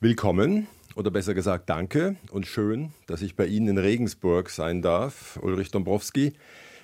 [0.00, 5.40] Willkommen oder besser gesagt danke und schön, dass ich bei Ihnen in Regensburg sein darf,
[5.42, 6.34] Ulrich Dombrowski.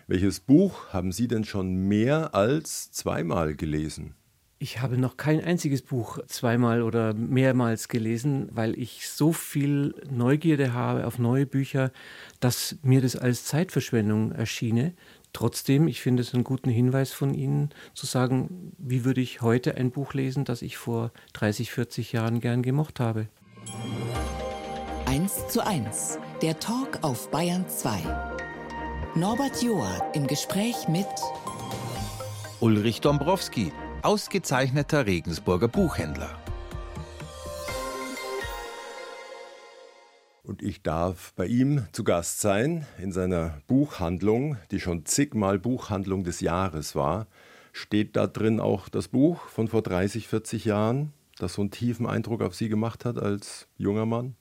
[0.09, 4.17] Welches Buch haben Sie denn schon mehr als zweimal gelesen?
[4.59, 10.73] Ich habe noch kein einziges Buch zweimal oder mehrmals gelesen, weil ich so viel Neugierde
[10.73, 11.93] habe auf neue Bücher,
[12.41, 14.93] dass mir das als Zeitverschwendung erschiene.
[15.35, 19.77] Trotzdem, ich finde es einen guten Hinweis von Ihnen zu sagen, wie würde ich heute
[19.77, 23.27] ein Buch lesen, das ich vor 30, 40 Jahren gern gemocht habe.
[25.07, 27.99] 1 zu 1, der Talk auf Bayern 2.
[29.17, 31.07] Norbert Joa im Gespräch mit
[32.61, 33.73] Ulrich Dombrowski,
[34.03, 36.44] ausgezeichneter Regensburger Buchhändler.
[40.45, 46.23] Und ich darf bei ihm zu Gast sein in seiner Buchhandlung, die schon zigmal Buchhandlung
[46.23, 47.27] des Jahres war.
[47.73, 52.07] Steht da drin auch das Buch von vor 30, 40 Jahren, das so einen tiefen
[52.07, 54.37] Eindruck auf Sie gemacht hat als junger Mann?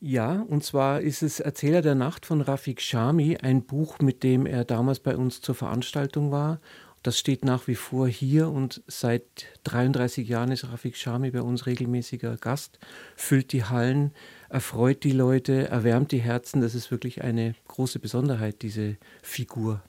[0.00, 4.44] Ja, und zwar ist es Erzähler der Nacht von Rafik Shami, ein Buch, mit dem
[4.44, 6.60] er damals bei uns zur Veranstaltung war
[7.06, 11.66] das steht nach wie vor hier und seit 33 Jahren ist Rafik Shami bei uns
[11.66, 12.80] regelmäßiger Gast,
[13.14, 14.12] füllt die Hallen,
[14.48, 16.60] erfreut die Leute, erwärmt die Herzen.
[16.60, 19.82] Das ist wirklich eine große Besonderheit, diese Figur.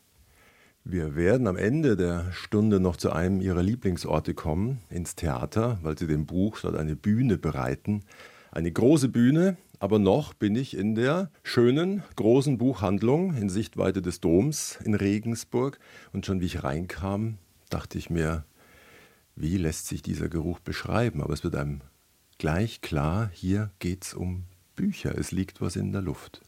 [0.89, 5.97] Wir werden am Ende der Stunde noch zu einem Ihrer Lieblingsorte kommen, ins Theater, weil
[5.97, 8.03] Sie dem Buch dort eine Bühne bereiten.
[8.51, 14.21] Eine große Bühne, aber noch bin ich in der schönen, großen Buchhandlung in Sichtweite des
[14.21, 15.77] Doms in Regensburg.
[16.13, 17.37] Und schon wie ich reinkam,
[17.69, 18.45] dachte ich mir,
[19.35, 21.21] wie lässt sich dieser Geruch beschreiben?
[21.21, 21.81] Aber es wird einem
[22.37, 24.43] gleich klar, hier geht es um
[24.75, 25.17] Bücher.
[25.17, 26.41] Es liegt was in der Luft.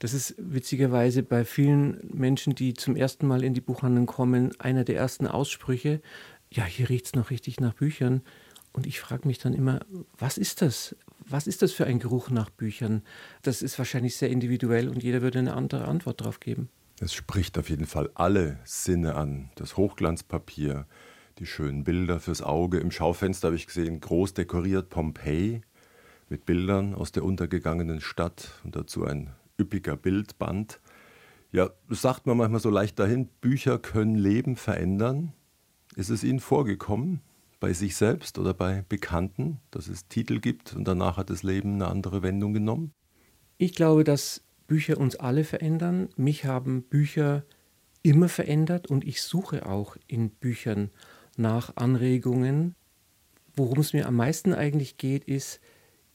[0.00, 4.84] Das ist witzigerweise bei vielen Menschen, die zum ersten Mal in die Buchhandlung kommen, einer
[4.84, 6.02] der ersten Aussprüche.
[6.50, 8.22] Ja, hier riecht es noch richtig nach Büchern.
[8.72, 9.80] Und ich frage mich dann immer,
[10.18, 10.96] was ist das?
[11.26, 13.02] Was ist das für ein Geruch nach Büchern?
[13.42, 16.68] Das ist wahrscheinlich sehr individuell und jeder würde eine andere Antwort darauf geben.
[17.00, 19.50] Es spricht auf jeden Fall alle Sinne an.
[19.54, 20.86] Das Hochglanzpapier,
[21.38, 22.78] die schönen Bilder fürs Auge.
[22.78, 25.62] Im Schaufenster habe ich gesehen, groß dekoriert Pompeji
[26.28, 29.30] mit Bildern aus der untergegangenen Stadt und dazu ein
[29.60, 30.80] üppiger Bildband.
[31.52, 35.32] Ja, das sagt man manchmal so leicht dahin, Bücher können Leben verändern.
[35.96, 37.20] Ist es Ihnen vorgekommen?
[37.64, 41.76] bei sich selbst oder bei Bekannten, dass es Titel gibt und danach hat das Leben
[41.76, 42.92] eine andere Wendung genommen?
[43.56, 46.10] Ich glaube, dass Bücher uns alle verändern.
[46.16, 47.46] Mich haben Bücher
[48.02, 50.90] immer verändert und ich suche auch in Büchern
[51.38, 52.74] nach Anregungen.
[53.56, 55.60] Worum es mir am meisten eigentlich geht, ist,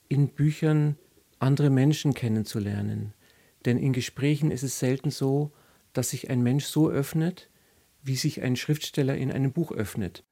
[0.07, 0.97] in Büchern
[1.39, 3.13] andere Menschen kennenzulernen.
[3.65, 5.51] Denn in Gesprächen ist es selten so,
[5.93, 7.49] dass sich ein Mensch so öffnet,
[8.03, 10.23] wie sich ein Schriftsteller in einem Buch öffnet.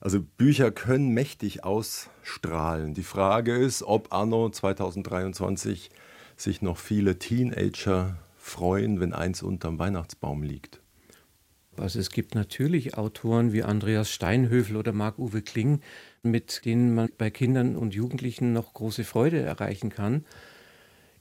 [0.00, 2.94] Also Bücher können mächtig ausstrahlen.
[2.94, 5.90] Die Frage ist, ob anno 2023
[6.36, 10.79] sich noch viele Teenager freuen, wenn eins unterm Weihnachtsbaum liegt.
[11.80, 15.80] Also es gibt natürlich Autoren wie Andreas Steinhöfel oder Marc-Uwe Kling,
[16.22, 20.24] mit denen man bei Kindern und Jugendlichen noch große Freude erreichen kann.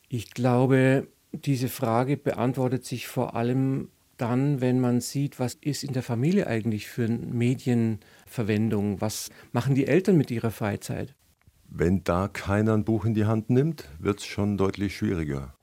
[0.10, 5.94] Ich glaube, diese Frage beantwortet sich vor allem dann, wenn man sieht, was ist in
[5.94, 11.16] der Familie eigentlich für Medienverwendung, was machen die Eltern mit ihrer Freizeit.
[11.70, 15.54] Wenn da keiner ein Buch in die Hand nimmt, wird es schon deutlich schwieriger.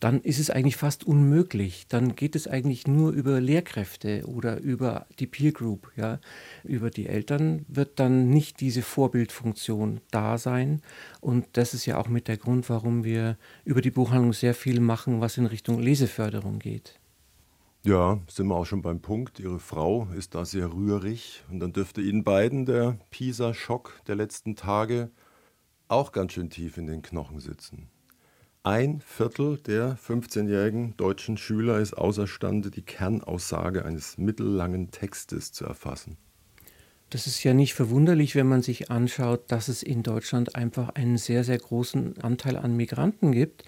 [0.00, 1.86] Dann ist es eigentlich fast unmöglich.
[1.88, 5.90] Dann geht es eigentlich nur über Lehrkräfte oder über die Peer Group.
[5.96, 6.20] Ja.
[6.64, 10.82] Über die Eltern wird dann nicht diese Vorbildfunktion da sein.
[11.20, 14.80] Und das ist ja auch mit der Grund, warum wir über die Buchhandlung sehr viel
[14.80, 17.00] machen, was in Richtung Leseförderung geht.
[17.84, 19.40] Ja, sind wir auch schon beim Punkt.
[19.40, 24.56] Ihre Frau ist da sehr rührig und dann dürfte Ihnen beiden der Pisa-Schock der letzten
[24.56, 25.10] Tage
[25.86, 27.88] auch ganz schön tief in den Knochen sitzen.
[28.68, 36.18] Ein Viertel der 15-jährigen deutschen Schüler ist außerstande, die Kernaussage eines mittellangen Textes zu erfassen.
[37.08, 41.16] Das ist ja nicht verwunderlich, wenn man sich anschaut, dass es in Deutschland einfach einen
[41.16, 43.64] sehr, sehr großen Anteil an Migranten gibt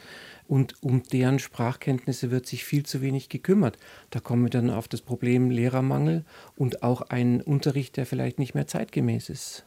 [0.46, 3.78] und um deren Sprachkenntnisse wird sich viel zu wenig gekümmert.
[4.10, 6.26] Da kommen wir dann auf das Problem Lehrermangel
[6.56, 9.64] und auch einen Unterricht, der vielleicht nicht mehr zeitgemäß ist.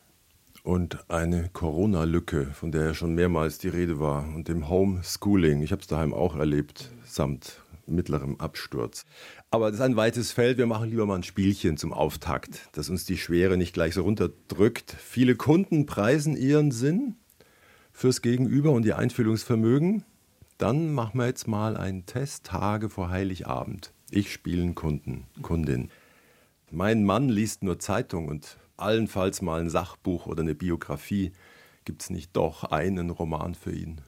[0.64, 5.62] Und eine Corona-Lücke, von der ja schon mehrmals die Rede war, und dem Homeschooling.
[5.62, 9.06] Ich habe es daheim auch erlebt, samt mittlerem Absturz.
[9.52, 10.58] Aber das ist ein weites Feld.
[10.58, 14.04] Wir machen lieber mal ein Spielchen zum Auftakt, dass uns die Schwere nicht gleich so
[14.04, 14.96] runterdrückt.
[14.98, 17.16] Viele Kunden preisen ihren Sinn
[17.92, 20.06] fürs Gegenüber und ihr Einfühlungsvermögen.
[20.58, 23.92] Dann machen wir jetzt mal einen Test Tage vor Heiligabend.
[24.10, 25.90] Ich spiele einen Kunden, Kundin.
[26.72, 31.32] Mein Mann liest nur Zeitung und allenfalls mal ein Sachbuch oder eine Biografie.
[31.86, 34.02] Gibt es nicht doch einen Roman für ihn?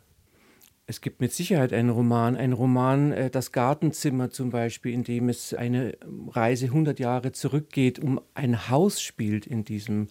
[0.88, 5.30] Es gibt mit Sicherheit einen Roman, ein Roman, äh, das Gartenzimmer zum Beispiel, in dem
[5.30, 5.98] es eine
[6.30, 10.10] Reise 100 Jahre zurückgeht, um ein Haus spielt in diesem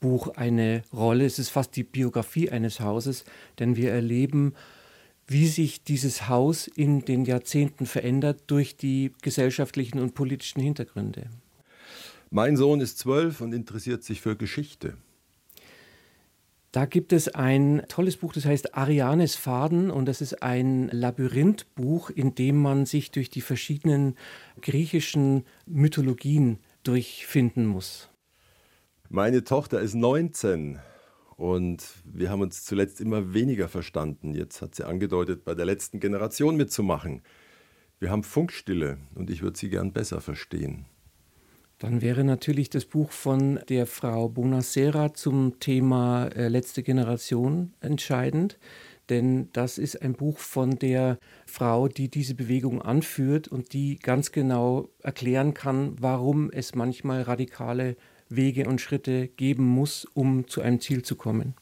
[0.00, 1.26] Buch eine Rolle.
[1.26, 3.24] Es ist fast die Biografie eines Hauses,
[3.58, 4.54] denn wir erleben,
[5.26, 11.28] wie sich dieses Haus in den Jahrzehnten verändert durch die gesellschaftlichen und politischen Hintergründe.
[12.36, 14.96] Mein Sohn ist zwölf und interessiert sich für Geschichte.
[16.72, 22.10] Da gibt es ein tolles Buch, das heißt Arianes Faden und das ist ein Labyrinthbuch,
[22.10, 24.16] in dem man sich durch die verschiedenen
[24.60, 28.10] griechischen Mythologien durchfinden muss.
[29.08, 30.80] Meine Tochter ist 19
[31.36, 34.34] und wir haben uns zuletzt immer weniger verstanden.
[34.34, 37.22] Jetzt hat sie angedeutet, bei der letzten Generation mitzumachen.
[38.00, 40.86] Wir haben Funkstille und ich würde sie gern besser verstehen.
[41.84, 48.58] Dann wäre natürlich das Buch von der Frau Bonacera zum Thema äh, letzte Generation entscheidend,
[49.10, 54.32] denn das ist ein Buch von der Frau, die diese Bewegung anführt und die ganz
[54.32, 57.98] genau erklären kann, warum es manchmal radikale
[58.30, 61.52] Wege und Schritte geben muss, um zu einem Ziel zu kommen.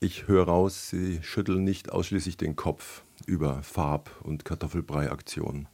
[0.00, 5.68] Ich höre raus, Sie schütteln nicht ausschließlich den Kopf über Farb- und Kartoffelbrei-Aktionen.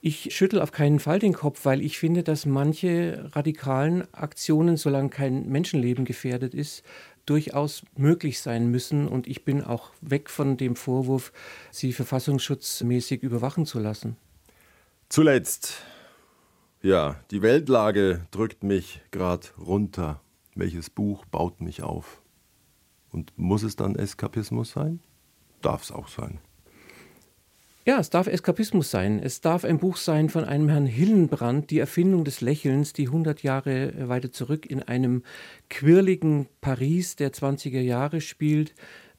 [0.00, 5.08] Ich schüttel auf keinen Fall den Kopf, weil ich finde, dass manche radikalen Aktionen, solange
[5.08, 6.84] kein Menschenleben gefährdet ist,
[7.26, 9.08] durchaus möglich sein müssen.
[9.08, 11.32] Und ich bin auch weg von dem Vorwurf,
[11.72, 14.16] sie verfassungsschutzmäßig überwachen zu lassen.
[15.08, 15.82] Zuletzt,
[16.80, 20.20] ja, die Weltlage drückt mich gerade runter.
[20.54, 22.22] Welches Buch baut mich auf?
[23.10, 25.00] Und muss es dann Eskapismus sein?
[25.60, 26.38] Darf es auch sein.
[27.88, 29.18] Ja, es darf Eskapismus sein.
[29.18, 33.42] Es darf ein Buch sein von einem Herrn Hillenbrand, die Erfindung des Lächelns, die 100
[33.42, 35.22] Jahre weiter zurück in einem
[35.70, 38.74] quirligen Paris der 20er Jahre spielt.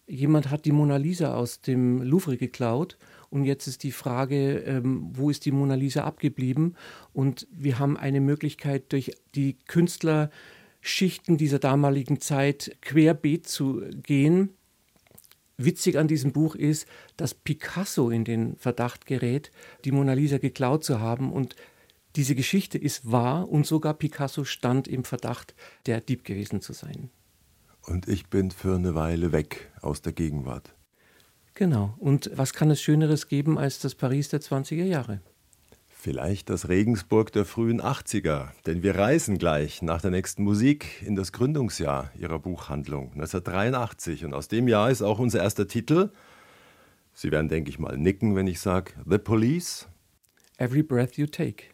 [0.06, 3.00] Jemand hat die Mona Lisa aus dem Louvre geklaut
[3.31, 6.75] und jetzt ist die Frage, ähm, wo ist die Mona Lisa abgeblieben?
[7.12, 14.51] Und wir haben eine Möglichkeit, durch die Künstlerschichten dieser damaligen Zeit querbeet zu gehen
[15.62, 19.52] Witzig an diesem Buch ist, dass Picasso in den Verdacht gerät,
[19.84, 21.58] die Mona Lisa geklaut zu haben und
[22.16, 25.54] diese Geschichte ist wahr und sogar Picasso stand im Verdacht,
[25.86, 27.10] der Dieb gewesen zu sein.
[27.86, 30.74] Und ich bin für eine Weile weg aus der Gegenwart.
[31.56, 31.94] Genau.
[31.98, 35.20] Und was kann es Schöneres geben als das Paris der 20er Jahre?
[36.01, 41.18] Vielleicht das Regensburg der frühen 80er, denn wir reisen gleich nach der nächsten Musik in
[41.18, 46.12] das Gründungsjahr ihrer Buchhandlung 1983 und aus dem Jahr ist auch unser erster Titel.
[47.12, 49.90] Sie werden, denke ich mal, nicken, wenn ich sage The Police.
[50.56, 51.66] Every Breath You Take.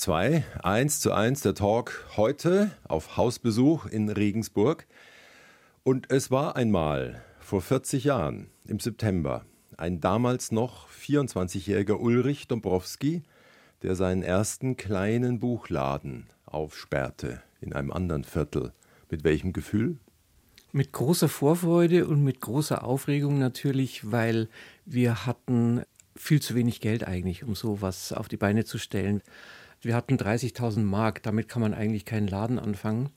[0.00, 4.86] 2, 1 zu 1 der Talk heute auf Hausbesuch in Regensburg.
[5.82, 9.44] Und es war einmal vor 40 Jahren im September
[9.76, 13.24] ein damals noch 24-jähriger Ulrich Dombrowski,
[13.82, 18.72] der seinen ersten kleinen Buchladen aufsperrte in einem anderen Viertel.
[19.10, 19.98] Mit welchem Gefühl?
[20.72, 24.48] Mit großer Vorfreude und mit großer Aufregung natürlich, weil
[24.86, 25.82] wir hatten
[26.16, 29.22] viel zu wenig Geld eigentlich, um sowas auf die Beine zu stellen.
[29.82, 33.08] Wir hatten 30.000 Mark, damit kann man eigentlich keinen Laden anfangen.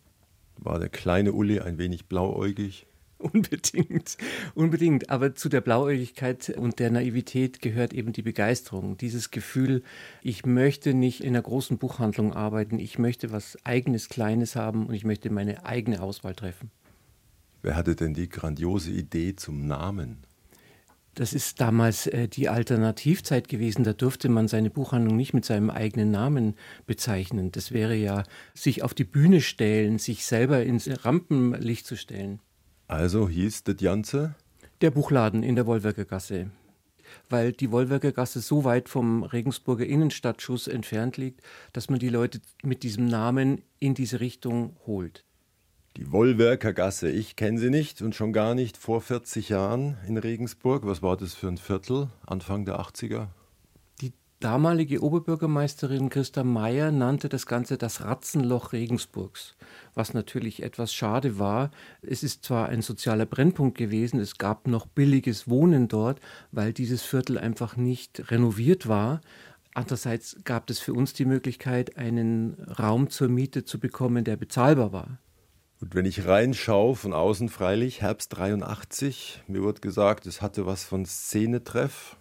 [0.58, 2.86] War der kleine Uli ein wenig blauäugig?
[3.18, 4.18] Unbedingt,
[4.54, 5.10] unbedingt.
[5.10, 8.98] Aber zu der Blauäugigkeit und der Naivität gehört eben die Begeisterung.
[8.98, 9.84] Dieses Gefühl,
[10.22, 14.94] ich möchte nicht in einer großen Buchhandlung arbeiten, ich möchte was eigenes, kleines haben und
[14.94, 16.70] ich möchte meine eigene Auswahl treffen.
[17.62, 20.26] Wer hatte denn die grandiose Idee zum Namen?
[21.16, 23.84] Das ist damals äh, die Alternativzeit gewesen.
[23.84, 26.56] Da durfte man seine Buchhandlung nicht mit seinem eigenen Namen
[26.88, 27.52] bezeichnen.
[27.52, 32.40] Das wäre ja sich auf die Bühne stellen, sich selber ins Rampenlicht zu stellen.
[32.88, 34.36] Also hieß das Ganze?
[34.82, 36.50] Der Buchladen in der Wollwerker Gasse.
[37.30, 41.42] Weil die Wollwerker Gasse so weit vom Regensburger Innenstadtschuss entfernt liegt,
[41.74, 45.24] dass man die Leute mit diesem Namen in diese Richtung holt.
[45.98, 50.18] Die Wollwerker Gasse, ich kenne sie nicht und schon gar nicht vor 40 Jahren in
[50.18, 50.88] Regensburg.
[50.88, 53.28] Was war das für ein Viertel, Anfang der 80er?
[54.02, 59.56] Die damalige Oberbürgermeisterin Christa Mayer nannte das Ganze das Ratzenloch Regensburgs,
[59.94, 61.70] was natürlich etwas schade war.
[62.02, 66.20] Es ist zwar ein sozialer Brennpunkt gewesen, es gab noch billiges Wohnen dort,
[66.52, 69.22] weil dieses Viertel einfach nicht renoviert war.
[69.76, 74.92] Andererseits gab es für uns die Möglichkeit, einen Raum zur Miete zu bekommen, der bezahlbar
[74.92, 75.20] war.
[75.84, 80.86] Und wenn ich reinschaue, von außen freilich, Herbst 83, mir wird gesagt, es hatte was
[80.86, 82.16] von Szenetreff.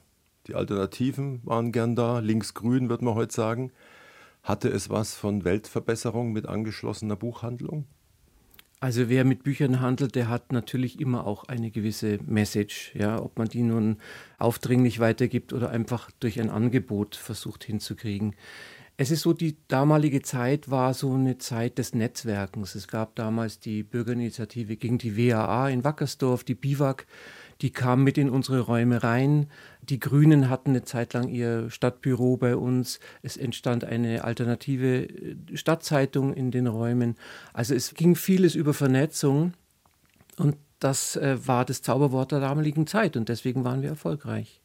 [0.49, 3.71] Die Alternativen waren gern da, links-grün, wird man heute sagen.
[4.43, 7.87] Hatte es was von Weltverbesserung mit angeschlossener Buchhandlung?
[8.81, 13.39] Also wer mit Büchern handelt, der hat natürlich immer auch eine gewisse Message, ja, ob
[13.39, 13.99] man die nun
[14.39, 18.35] aufdringlich weitergibt oder einfach durch ein Angebot versucht hinzukriegen.
[18.99, 22.75] Es ist so, die damalige Zeit war so eine Zeit des Netzwerkens.
[22.75, 27.07] Es gab damals die Bürgerinitiative gegen die WAA in Wackersdorf, die BIWAG,
[27.63, 29.49] die kam mit in unsere Räume rein.
[29.83, 33.01] Die Grünen hatten eine Zeit lang ihr Stadtbüro bei uns.
[33.23, 37.17] Es entstand eine alternative äh, Stadtzeitung in den Räumen.
[37.53, 39.55] Also es ging vieles über Vernetzung
[40.37, 44.62] und das äh, war das Zauberwort der damaligen Zeit und deswegen waren wir erfolgreich.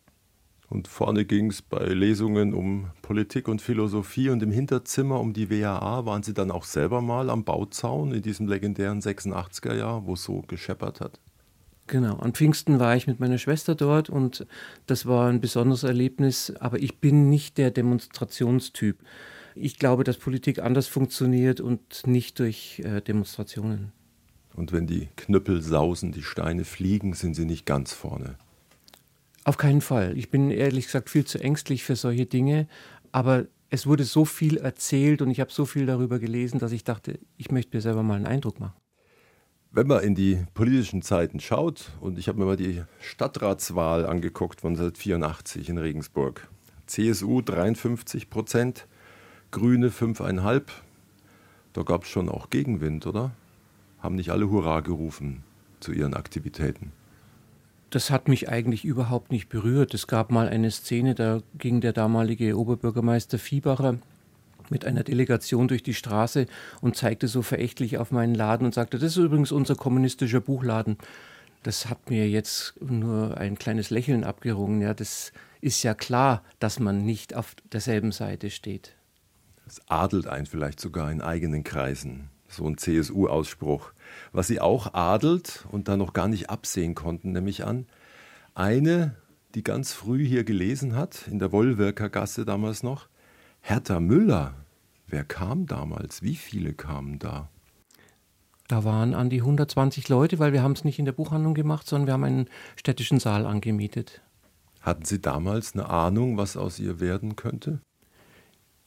[0.70, 5.50] Und vorne ging es bei Lesungen um Politik und Philosophie und im Hinterzimmer um die
[5.50, 10.14] WAA waren Sie dann auch selber mal am Bauzaun in diesem legendären 86er Jahr, wo
[10.14, 11.22] es so gescheppert hat.
[11.88, 14.46] Genau, an Pfingsten war ich mit meiner Schwester dort und
[14.88, 18.98] das war ein besonderes Erlebnis, aber ich bin nicht der Demonstrationstyp.
[19.56, 23.94] Ich glaube, dass Politik anders funktioniert und nicht durch äh, Demonstrationen.
[24.54, 28.36] Und wenn die Knüppel sausen, die Steine fliegen, sind sie nicht ganz vorne.
[29.48, 30.18] Auf keinen Fall.
[30.18, 32.68] Ich bin ehrlich gesagt viel zu ängstlich für solche Dinge.
[33.14, 36.84] Aber es wurde so viel erzählt und ich habe so viel darüber gelesen, dass ich
[36.84, 38.74] dachte, ich möchte mir selber mal einen Eindruck machen.
[39.72, 44.60] Wenn man in die politischen Zeiten schaut, und ich habe mir mal die Stadtratswahl angeguckt
[44.60, 46.50] von 1984 in Regensburg.
[46.86, 48.86] CSU 53 Prozent,
[49.52, 50.64] Grüne 5,5.
[51.72, 53.32] Da gab es schon auch Gegenwind, oder?
[54.00, 55.46] Haben nicht alle Hurra gerufen
[55.80, 56.92] zu ihren Aktivitäten?
[57.90, 59.94] Das hat mich eigentlich überhaupt nicht berührt.
[59.94, 63.98] Es gab mal eine Szene, da ging der damalige Oberbürgermeister Fiebacher
[64.70, 66.48] mit einer Delegation durch die Straße
[66.82, 70.98] und zeigte so verächtlich auf meinen Laden und sagte, das ist übrigens unser kommunistischer Buchladen.
[71.64, 74.82] Das hat mir jetzt nur ein kleines Lächeln abgerungen.
[74.82, 78.94] Ja, das ist ja klar, dass man nicht auf derselben Seite steht.
[79.66, 83.92] Es adelt einen vielleicht sogar in eigenen Kreisen, so ein CSU-Ausspruch
[84.32, 87.86] was sie auch adelt und da noch gar nicht absehen konnten, nämlich an
[88.56, 89.16] eine,
[89.56, 93.08] die ganz früh hier gelesen hat, in der Wollwirker Gasse damals noch,
[93.62, 94.54] Hertha Müller.
[95.08, 96.22] Wer kam damals?
[96.22, 97.50] Wie viele kamen da?
[98.68, 101.88] Da waren an die 120 Leute, weil wir haben es nicht in der Buchhandlung gemacht,
[101.88, 104.22] sondern wir haben einen städtischen Saal angemietet.
[104.82, 107.80] Hatten Sie damals eine Ahnung, was aus ihr werden könnte?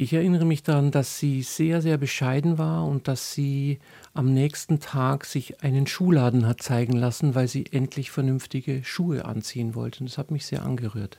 [0.01, 3.81] Ich erinnere mich daran, dass sie sehr, sehr bescheiden war und dass sie
[4.15, 9.75] am nächsten Tag sich einen Schuhladen hat zeigen lassen, weil sie endlich vernünftige Schuhe anziehen
[9.75, 10.01] wollte.
[10.01, 11.19] Und das hat mich sehr angerührt.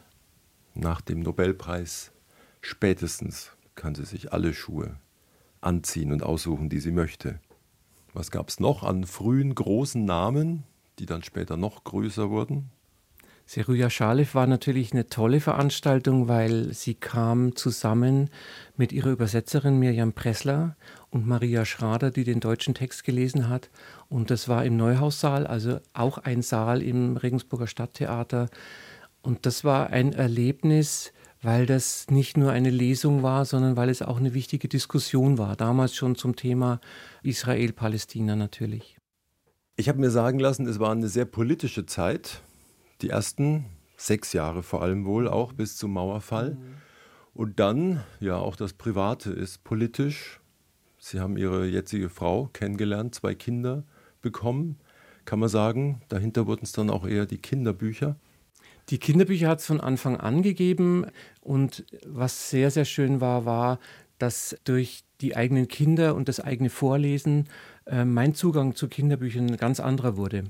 [0.74, 2.12] Nach dem Nobelpreis
[2.62, 4.96] spätestens kann sie sich alle Schuhe
[5.62, 7.40] anziehen und aussuchen, die sie möchte.
[8.14, 10.64] Was gab es noch an frühen großen Namen,
[10.98, 12.72] die dann später noch größer wurden?
[13.54, 18.30] Seruja Schalev war natürlich eine tolle Veranstaltung, weil sie kam zusammen
[18.78, 20.78] mit ihrer Übersetzerin Mirjam Pressler
[21.10, 23.70] und Maria Schrader, die den deutschen Text gelesen hat.
[24.08, 28.48] Und das war im Neuhaussaal, also auch ein Saal im Regensburger Stadttheater.
[29.22, 34.02] Und das war ein Erlebnis, weil das nicht nur eine Lesung war, sondern weil es
[34.02, 35.58] auch eine wichtige Diskussion war.
[35.58, 36.80] Damals schon zum Thema
[37.22, 38.96] Israel-Palästina natürlich.
[39.76, 42.44] Ich habe mir sagen lassen, es war eine sehr politische Zeit
[43.02, 43.66] die ersten
[43.98, 46.52] sechs Jahre vor allem wohl auch bis zum Mauerfall.
[46.52, 46.58] Mhm.
[47.34, 50.40] Und dann, ja, auch das Private ist politisch.
[50.98, 53.84] Sie haben Ihre jetzige Frau kennengelernt, zwei Kinder
[54.22, 54.78] bekommen.
[55.26, 58.18] Kann man sagen, dahinter wurden es dann auch eher die Kinderbücher.
[58.90, 61.06] Die Kinderbücher hat es von Anfang an gegeben.
[61.40, 63.80] Und was sehr, sehr schön war, war,
[64.18, 67.48] dass durch die eigenen Kinder und das eigene Vorlesen
[67.86, 70.44] äh, mein Zugang zu Kinderbüchern ein ganz anderer wurde.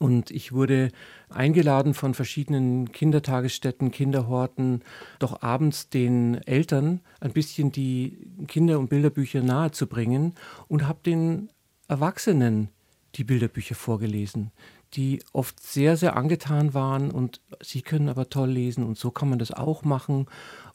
[0.00, 0.92] Und ich wurde
[1.28, 4.80] eingeladen von verschiedenen Kindertagesstätten, Kinderhorten,
[5.18, 8.16] doch abends den Eltern ein bisschen die
[8.48, 10.32] Kinder- und Bilderbücher nahezubringen
[10.68, 11.50] und habe den
[11.86, 12.70] Erwachsenen
[13.16, 14.52] die Bilderbücher vorgelesen,
[14.94, 19.28] die oft sehr, sehr angetan waren und sie können aber toll lesen und so kann
[19.28, 20.28] man das auch machen.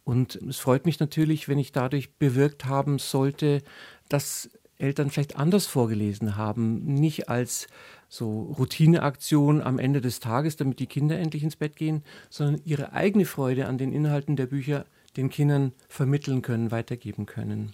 [0.04, 3.64] Und es freut mich natürlich, wenn ich dadurch bewirkt haben sollte,
[4.08, 7.68] dass Eltern vielleicht anders vorgelesen haben, nicht als
[8.16, 12.94] so Routineaktion am Ende des Tages, damit die Kinder endlich ins Bett gehen, sondern ihre
[12.94, 14.86] eigene Freude an den Inhalten der Bücher
[15.18, 17.74] den Kindern vermitteln können, weitergeben können.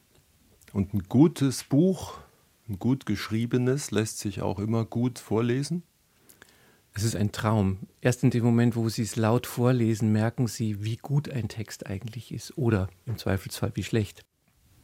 [0.73, 2.19] Und ein gutes Buch,
[2.69, 5.83] ein gut geschriebenes, lässt sich auch immer gut vorlesen?
[6.93, 7.79] Es ist ein Traum.
[8.01, 11.87] Erst in dem Moment, wo Sie es laut vorlesen, merken Sie, wie gut ein Text
[11.87, 14.25] eigentlich ist oder im Zweifelsfall wie schlecht.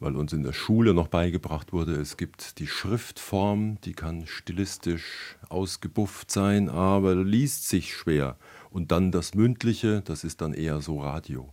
[0.00, 5.36] Weil uns in der Schule noch beigebracht wurde, es gibt die Schriftform, die kann stilistisch
[5.48, 8.36] ausgebufft sein, aber liest sich schwer.
[8.70, 11.48] Und dann das Mündliche, das ist dann eher so Radio.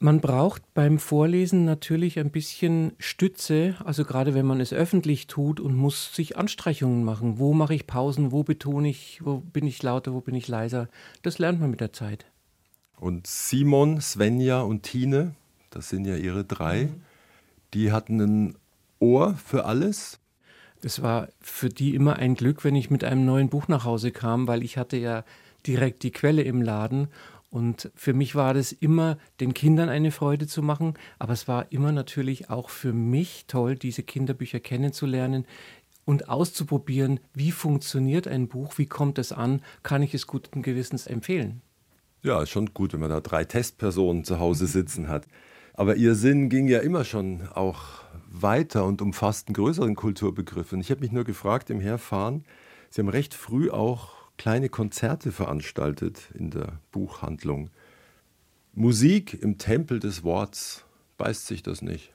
[0.00, 5.60] Man braucht beim Vorlesen natürlich ein bisschen Stütze, also gerade wenn man es öffentlich tut
[5.60, 7.38] und muss sich Anstreichungen machen.
[7.38, 10.90] Wo mache ich Pausen, wo betone ich, wo bin ich lauter, wo bin ich leiser.
[11.22, 12.26] Das lernt man mit der Zeit.
[13.00, 15.34] Und Simon, Svenja und Tine,
[15.70, 17.00] das sind ja ihre drei, mhm.
[17.74, 18.58] Die hatten ein
[19.00, 20.20] Ohr für alles.
[20.82, 24.12] Es war für die immer ein Glück, wenn ich mit einem neuen Buch nach Hause
[24.12, 25.24] kam, weil ich hatte ja
[25.66, 27.08] direkt die Quelle im Laden
[27.54, 31.70] und für mich war das immer, den Kindern eine Freude zu machen, aber es war
[31.70, 35.46] immer natürlich auch für mich toll, diese Kinderbücher kennenzulernen
[36.04, 41.06] und auszuprobieren, wie funktioniert ein Buch, wie kommt es an, kann ich es guten Gewissens
[41.06, 41.62] empfehlen.
[42.24, 45.26] Ja, ist schon gut, wenn man da drei Testpersonen zu Hause sitzen hat.
[45.74, 50.72] Aber Ihr Sinn ging ja immer schon auch weiter und umfasst einen größeren Kulturbegriff.
[50.72, 52.44] Und ich habe mich nur gefragt im Herfahren,
[52.90, 57.70] Sie haben recht früh auch kleine Konzerte veranstaltet in der Buchhandlung.
[58.72, 60.84] Musik im Tempel des Worts,
[61.18, 62.13] beißt sich das nicht?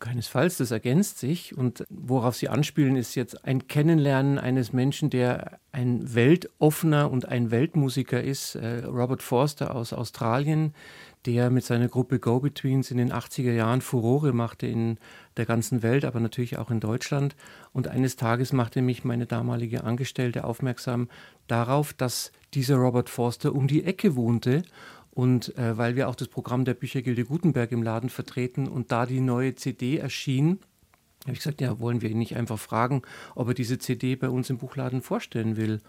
[0.00, 1.56] Keinesfalls, das ergänzt sich.
[1.56, 7.50] Und worauf Sie anspielen, ist jetzt ein Kennenlernen eines Menschen, der ein weltoffener und ein
[7.50, 8.54] Weltmusiker ist.
[8.54, 10.74] Äh, Robert Forster aus Australien,
[11.26, 14.98] der mit seiner Gruppe Go-Betweens in den 80er Jahren Furore machte in
[15.36, 17.36] der ganzen Welt, aber natürlich auch in Deutschland.
[17.72, 21.08] Und eines Tages machte mich meine damalige Angestellte aufmerksam
[21.48, 24.62] darauf, dass dieser Robert Forster um die Ecke wohnte.
[25.18, 29.04] Und äh, weil wir auch das Programm der Büchergilde Gutenberg im Laden vertreten und da
[29.04, 30.60] die neue CD erschien,
[31.24, 33.02] habe ich gesagt, ja, wollen wir ihn nicht einfach fragen,
[33.34, 35.80] ob er diese CD bei uns im Buchladen vorstellen will.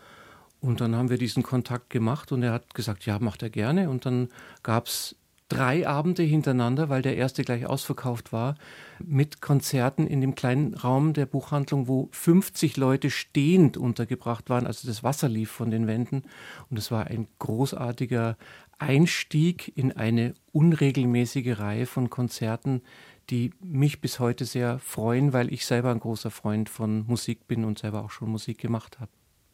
[0.61, 3.91] Und dann haben wir diesen Kontakt gemacht und er hat gesagt, ja, macht er gerne.
[3.91, 4.29] Und dann
[4.63, 5.15] gab es
[5.49, 8.55] drei Abende hintereinander, weil der erste gleich ausverkauft war,
[9.03, 14.67] mit Konzerten in dem kleinen Raum der Buchhandlung, wo 50 Leute stehend untergebracht waren.
[14.67, 16.23] Also das Wasser lief von den Wänden.
[16.69, 18.37] Und es war ein großartiger
[18.77, 22.81] Einstieg in eine unregelmäßige Reihe von Konzerten,
[23.29, 27.65] die mich bis heute sehr freuen, weil ich selber ein großer Freund von Musik bin
[27.65, 29.11] und selber auch schon Musik gemacht habe.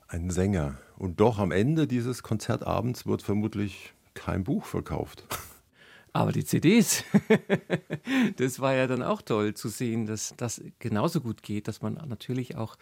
[0.08, 0.78] Ein Sänger.
[0.98, 5.26] Und doch am Ende dieses Konzertabends wird vermutlich kein Buch verkauft.
[6.16, 7.04] Aber die CDs,
[8.38, 11.96] das war ja dann auch toll zu sehen, dass das genauso gut geht, dass man
[12.08, 12.78] natürlich auch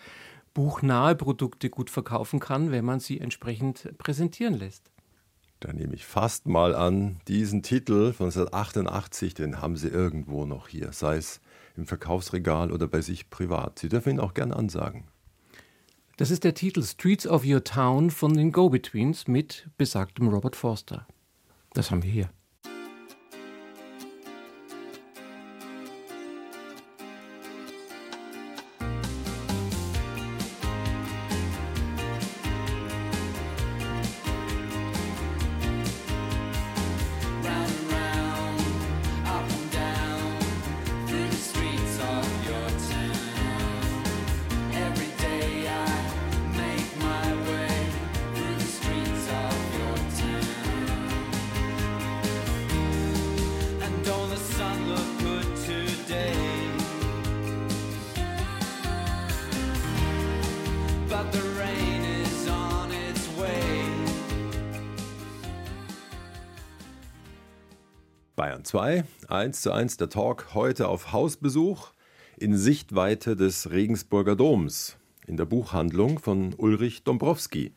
[0.53, 4.91] buchnahe Produkte gut verkaufen kann, wenn man sie entsprechend präsentieren lässt.
[5.61, 10.67] Da nehme ich fast mal an, diesen Titel von 1988, den haben Sie irgendwo noch
[10.67, 11.41] hier, sei es
[11.75, 13.79] im Verkaufsregal oder bei sich privat.
[13.79, 15.05] Sie dürfen ihn auch gerne ansagen.
[16.17, 21.07] Das ist der Titel Streets of Your Town von den Go-Betweens mit besagtem Robert Forster.
[21.73, 22.29] Das haben wir hier.
[68.73, 71.91] 2, 1 zu 1 der Talk heute auf Hausbesuch
[72.37, 77.73] in Sichtweite des Regensburger Doms in der Buchhandlung von Ulrich Dombrowski.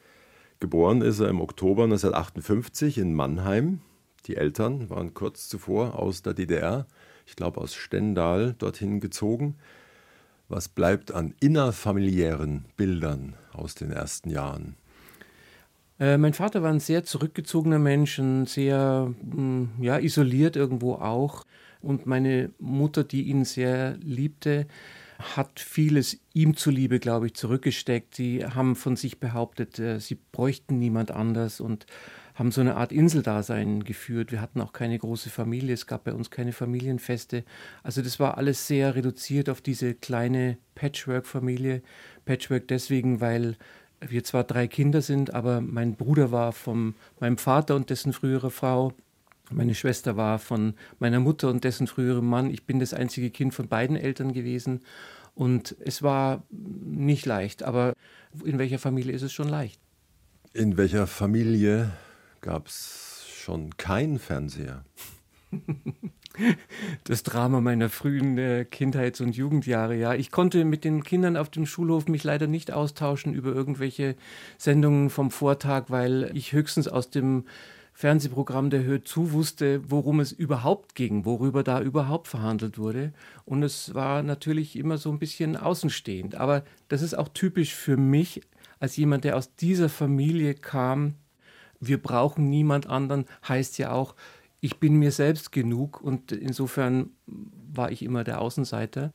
[0.58, 3.80] Geboren ist er im Oktober 1958 in Mannheim.
[4.24, 6.86] Die Eltern waren kurz zuvor aus der DDR,
[7.26, 9.56] ich glaube aus Stendal, dorthin gezogen.
[10.48, 14.76] Was bleibt an innerfamiliären Bildern aus den ersten Jahren?
[15.98, 21.44] Äh, mein Vater war ein sehr zurückgezogener Mensch, ein sehr hm, ja, isoliert irgendwo auch.
[21.80, 24.66] Und meine Mutter, die ihn sehr liebte,
[25.18, 28.14] hat vieles ihm zuliebe, glaube ich, zurückgesteckt.
[28.14, 31.86] Sie haben von sich behauptet, äh, sie bräuchten niemand anders und
[32.34, 34.30] haben so eine Art Inseldasein geführt.
[34.30, 37.44] Wir hatten auch keine große Familie, es gab bei uns keine Familienfeste.
[37.82, 41.82] Also das war alles sehr reduziert auf diese kleine Patchwork-Familie.
[42.26, 43.56] Patchwork deswegen, weil
[44.10, 48.50] wir zwar drei Kinder sind, aber mein Bruder war von meinem Vater und dessen frühere
[48.50, 48.92] Frau
[49.50, 52.50] Meine Schwester war von meiner Mutter und dessen früherem Mann.
[52.50, 54.80] Ich bin das einzige Kind von beiden Eltern gewesen.
[55.36, 57.92] Und es war nicht leicht, aber
[58.44, 59.80] in welcher Familie ist es schon leicht?
[60.52, 61.92] In welcher Familie
[62.40, 64.84] gab es schon keinen Fernseher?
[67.04, 69.96] das Drama meiner frühen äh, Kindheits- und Jugendjahre.
[69.96, 74.16] Ja, ich konnte mit den Kindern auf dem Schulhof mich leider nicht austauschen über irgendwelche
[74.58, 77.44] Sendungen vom Vortag, weil ich höchstens aus dem
[77.96, 83.14] Fernsehprogramm der Hör zu wusste, worum es überhaupt ging, worüber da überhaupt verhandelt wurde.
[83.46, 86.34] Und es war natürlich immer so ein bisschen außenstehend.
[86.34, 88.42] Aber das ist auch typisch für mich
[88.80, 91.14] als jemand, der aus dieser Familie kam.
[91.80, 94.14] Wir brauchen niemand anderen, heißt ja auch,
[94.60, 99.12] ich bin mir selbst genug und insofern war ich immer der Außenseiter.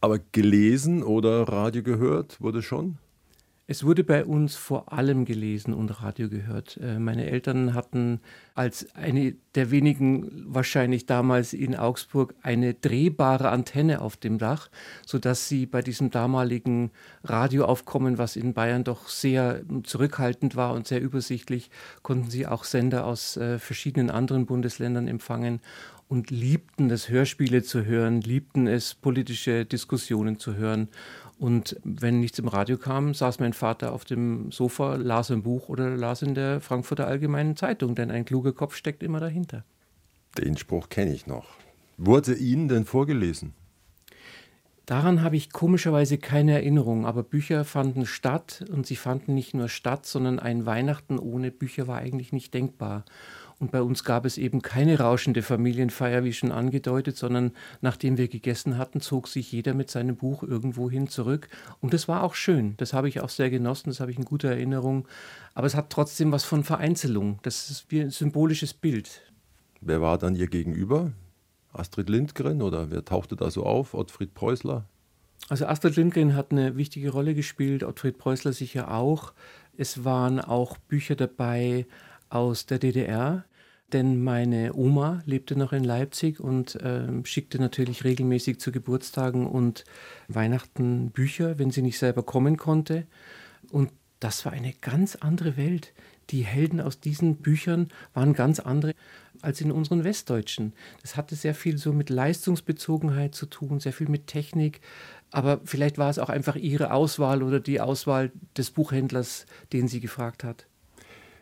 [0.00, 2.98] Aber gelesen oder Radio gehört wurde schon?
[3.68, 6.78] Es wurde bei uns vor allem gelesen und Radio gehört.
[6.80, 8.20] Äh, meine Eltern hatten
[8.54, 14.68] als eine der wenigen wahrscheinlich damals in Augsburg eine drehbare Antenne auf dem Dach,
[15.04, 16.92] sodass sie bei diesem damaligen
[17.24, 21.70] Radioaufkommen, was in Bayern doch sehr zurückhaltend war und sehr übersichtlich,
[22.02, 25.60] konnten sie auch Sender aus äh, verschiedenen anderen Bundesländern empfangen
[26.08, 30.88] und liebten es, Hörspiele zu hören, liebten es, politische Diskussionen zu hören
[31.38, 35.68] und wenn nichts im Radio kam, saß mein Vater auf dem Sofa, las ein Buch
[35.68, 39.64] oder las in der Frankfurter Allgemeinen Zeitung, denn ein kluger Kopf steckt immer dahinter.
[40.38, 41.46] Den Spruch kenne ich noch.
[41.98, 43.54] Wurde Ihnen denn vorgelesen?
[44.86, 49.68] Daran habe ich komischerweise keine Erinnerung, aber Bücher fanden statt und sie fanden nicht nur
[49.68, 53.04] statt, sondern ein Weihnachten ohne Bücher war eigentlich nicht denkbar.
[53.58, 58.28] Und bei uns gab es eben keine rauschende Familienfeier, wie schon angedeutet, sondern nachdem wir
[58.28, 61.48] gegessen hatten, zog sich jeder mit seinem Buch irgendwo hin zurück.
[61.80, 62.74] Und das war auch schön.
[62.76, 65.08] Das habe ich auch sehr genossen, das habe ich in guter Erinnerung.
[65.54, 67.38] Aber es hat trotzdem was von Vereinzelung.
[67.42, 69.22] Das ist wie ein symbolisches Bild.
[69.80, 71.12] Wer war dann Ihr Gegenüber?
[71.72, 73.94] Astrid Lindgren oder wer tauchte da so auf?
[73.94, 74.84] Ottfried Preußler?
[75.48, 79.32] Also Astrid Lindgren hat eine wichtige Rolle gespielt, Ottfried Preußler sicher auch.
[79.76, 81.86] Es waren auch Bücher dabei
[82.28, 83.44] aus der DDR,
[83.92, 89.84] denn meine Oma lebte noch in Leipzig und äh, schickte natürlich regelmäßig zu Geburtstagen und
[90.28, 93.06] Weihnachten Bücher, wenn sie nicht selber kommen konnte.
[93.70, 95.92] Und das war eine ganz andere Welt.
[96.30, 98.94] Die Helden aus diesen Büchern waren ganz andere
[99.42, 100.72] als in unseren Westdeutschen.
[101.02, 104.80] Das hatte sehr viel so mit Leistungsbezogenheit zu tun, sehr viel mit Technik.
[105.30, 110.00] Aber vielleicht war es auch einfach ihre Auswahl oder die Auswahl des Buchhändlers, den sie
[110.00, 110.66] gefragt hat.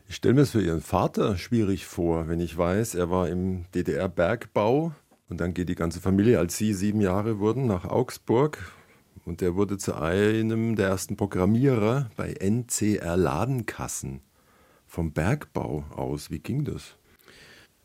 [0.06, 3.64] Ich stelle mir es für Ihren Vater schwierig vor, wenn ich weiß, er war im
[3.74, 4.92] DDR-Bergbau
[5.28, 8.58] und dann geht die ganze Familie, als Sie sieben Jahre wurden, nach Augsburg
[9.24, 14.20] und er wurde zu einem der ersten Programmierer bei NCR Ladenkassen
[14.86, 16.30] vom Bergbau aus.
[16.30, 16.96] Wie ging das?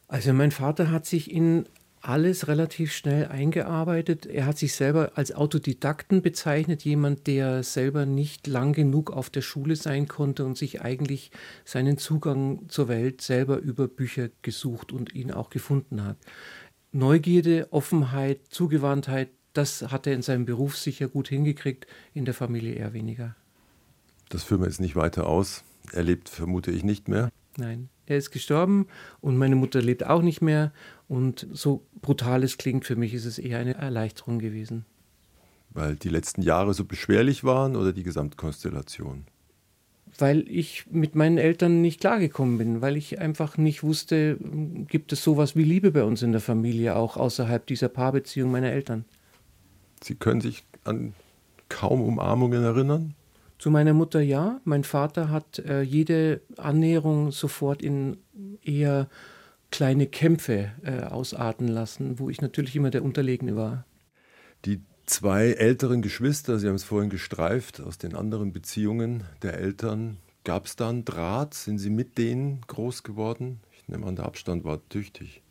[0.08, 1.66] Also mein Vater hat sich in
[2.02, 4.26] alles relativ schnell eingearbeitet.
[4.26, 9.42] Er hat sich selber als Autodidakten bezeichnet, jemand, der selber nicht lang genug auf der
[9.42, 11.32] Schule sein konnte und sich eigentlich
[11.66, 16.18] seinen Zugang zur Welt selber über Bücher gesucht und ihn auch gefunden hat.
[16.92, 22.74] Neugierde, Offenheit, Zugewandtheit, das hat er in seinem Beruf sicher gut hingekriegt, in der Familie
[22.74, 23.36] eher weniger.
[24.30, 25.64] Das führen wir jetzt nicht weiter aus.
[25.92, 27.30] Er lebt, vermute ich, nicht mehr.
[27.58, 28.88] Nein, er ist gestorben
[29.22, 30.72] und meine Mutter lebt auch nicht mehr.
[31.08, 34.86] Und so brutal es klingt, für mich ist es eher eine Erleichterung gewesen.
[35.72, 39.26] Weil die letzten Jahre so beschwerlich waren oder die Gesamtkonstellation?
[40.18, 44.38] Weil ich mit meinen Eltern nicht klargekommen bin, weil ich einfach nicht wusste,
[44.88, 48.72] gibt es sowas wie Liebe bei uns in der Familie, auch außerhalb dieser Paarbeziehung meiner
[48.72, 49.06] Eltern.
[50.04, 51.14] Sie können sich an
[51.70, 53.14] kaum Umarmungen erinnern?
[53.60, 54.62] Zu meiner Mutter ja.
[54.64, 58.18] Mein Vater hat äh, jede Annäherung sofort in
[58.64, 59.10] eher
[59.70, 63.86] kleine Kämpfe äh, ausarten lassen, wo ich natürlich immer der Unterlegene war.
[64.66, 70.18] Die zwei älteren Geschwister, Sie haben es vorhin gestreift, aus den anderen Beziehungen der Eltern,
[70.46, 71.54] gab es da einen Draht?
[71.54, 73.60] Sind Sie mit denen groß geworden?
[73.74, 75.42] Ich nehme an, der Abstand war tüchtig.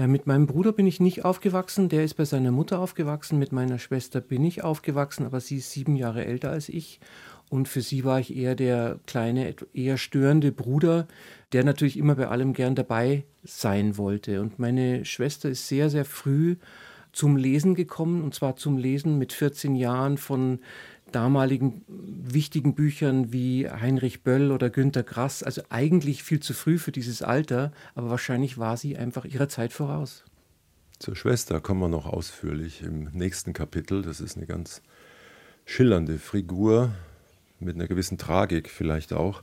[0.00, 3.38] Äh, mit meinem Bruder bin ich nicht aufgewachsen, der ist bei seiner Mutter aufgewachsen.
[3.38, 7.00] Mit meiner Schwester bin ich aufgewachsen, aber sie ist sieben Jahre älter als ich.
[7.50, 11.06] Und für sie war ich eher der kleine, eher störende Bruder,
[11.52, 14.40] der natürlich immer bei allem gern dabei sein wollte.
[14.40, 16.56] Und meine Schwester ist sehr, sehr früh
[17.12, 20.60] zum Lesen gekommen, und zwar zum Lesen mit 14 Jahren von
[21.12, 25.42] damaligen wichtigen Büchern wie Heinrich Böll oder Günter Grass.
[25.42, 29.72] Also eigentlich viel zu früh für dieses Alter, aber wahrscheinlich war sie einfach ihrer Zeit
[29.72, 30.24] voraus.
[30.98, 34.02] Zur Schwester kommen wir noch ausführlich im nächsten Kapitel.
[34.02, 34.82] Das ist eine ganz
[35.64, 36.92] schillernde Figur
[37.58, 39.42] mit einer gewissen Tragik vielleicht auch.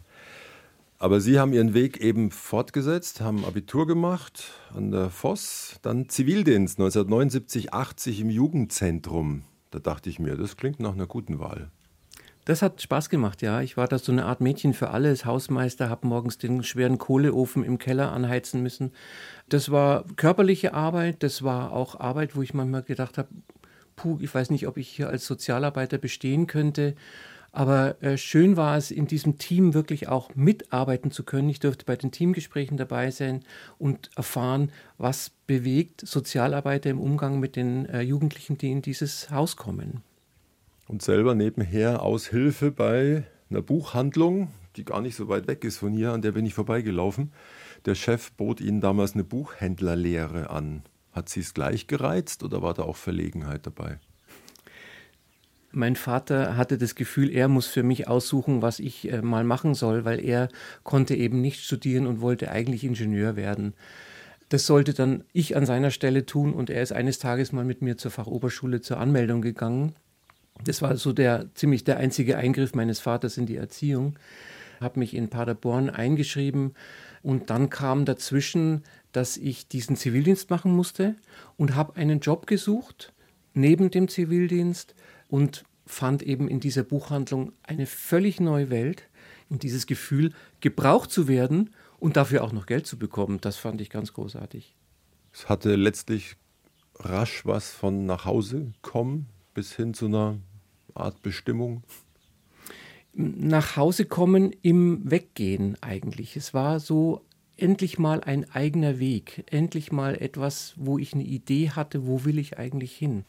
[0.99, 6.79] Aber Sie haben Ihren Weg eben fortgesetzt, haben Abitur gemacht an der Voss, dann Zivildienst
[6.79, 9.43] 1979, 80 im Jugendzentrum.
[9.71, 11.69] Da dachte ich mir, das klingt nach einer guten Wahl.
[12.45, 13.59] Das hat Spaß gemacht, ja.
[13.59, 17.65] Ich war da so eine Art Mädchen für alles, Hausmeister, habe morgens den schweren Kohleofen
[17.65, 18.93] im Keller anheizen müssen.
[19.49, 23.27] Das war körperliche Arbeit, das war auch Arbeit, wo ich manchmal gedacht habe,
[23.97, 26.95] puh, ich weiß nicht, ob ich hier als Sozialarbeiter bestehen könnte.
[27.51, 31.49] Aber äh, schön war es, in diesem Team wirklich auch mitarbeiten zu können.
[31.49, 33.43] Ich durfte bei den Teamgesprächen dabei sein
[33.77, 39.55] und erfahren, was bewegt Sozialarbeiter im Umgang mit den äh, Jugendlichen, die in dieses Haus
[39.55, 40.03] kommen.
[40.87, 45.93] Und selber nebenher Aushilfe bei einer Buchhandlung, die gar nicht so weit weg ist von
[45.93, 47.31] hier, an der bin ich vorbeigelaufen.
[47.85, 50.83] Der Chef bot Ihnen damals eine Buchhändlerlehre an.
[51.11, 53.99] Hat Sie es gleich gereizt oder war da auch Verlegenheit dabei?
[55.71, 59.73] Mein Vater hatte das Gefühl, er muss für mich aussuchen, was ich äh, mal machen
[59.73, 60.47] soll, weil er
[60.83, 63.73] konnte eben nicht studieren und wollte eigentlich Ingenieur werden.
[64.49, 67.81] Das sollte dann ich an seiner Stelle tun und er ist eines Tages mal mit
[67.81, 69.93] mir zur Fachoberschule zur Anmeldung gegangen.
[70.63, 74.17] Das war so der ziemlich der einzige Eingriff meines Vaters in die Erziehung.
[74.79, 76.75] Habe mich in Paderborn eingeschrieben
[77.23, 81.15] und dann kam dazwischen, dass ich diesen Zivildienst machen musste
[81.57, 83.13] und habe einen Job gesucht
[83.53, 84.95] neben dem Zivildienst
[85.27, 89.03] und fand eben in dieser Buchhandlung eine völlig neue Welt
[89.49, 93.39] und dieses Gefühl, gebraucht zu werden und dafür auch noch Geld zu bekommen.
[93.41, 94.75] Das fand ich ganz großartig.
[95.33, 96.35] Es hatte letztlich
[96.95, 100.39] rasch was von nach Hause kommen bis hin zu einer
[100.93, 101.83] Art Bestimmung.
[103.13, 106.35] Nach Hause kommen im Weggehen eigentlich.
[106.35, 111.71] Es war so endlich mal ein eigener Weg, endlich mal etwas, wo ich eine Idee
[111.71, 113.25] hatte, wo will ich eigentlich hin.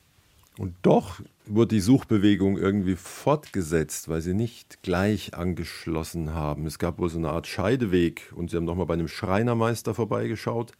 [0.58, 6.66] Und doch wurde die Suchbewegung irgendwie fortgesetzt, weil sie nicht gleich angeschlossen haben.
[6.66, 10.72] Es gab wohl so eine Art Scheideweg und sie haben nochmal bei einem Schreinermeister vorbeigeschaut.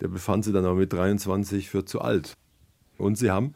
[0.00, 2.34] Der befand sie dann aber mit 23 für zu alt.
[2.96, 3.54] Und sie haben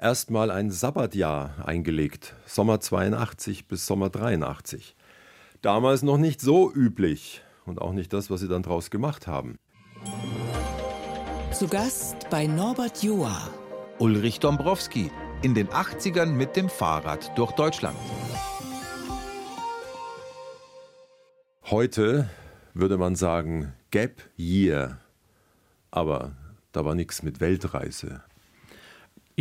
[0.00, 4.96] erstmal ein Sabbatjahr eingelegt, Sommer 82 bis Sommer 83.
[5.62, 9.58] Damals noch nicht so üblich und auch nicht das, was sie dann draus gemacht haben.
[11.52, 13.48] Zu Gast bei Norbert Joa
[14.02, 15.12] Ulrich Dombrowski
[15.42, 17.96] in den 80ern mit dem Fahrrad durch Deutschland.
[21.70, 22.28] Heute
[22.74, 24.98] würde man sagen Gap Year,
[25.92, 26.32] aber
[26.72, 28.24] da war nichts mit Weltreise.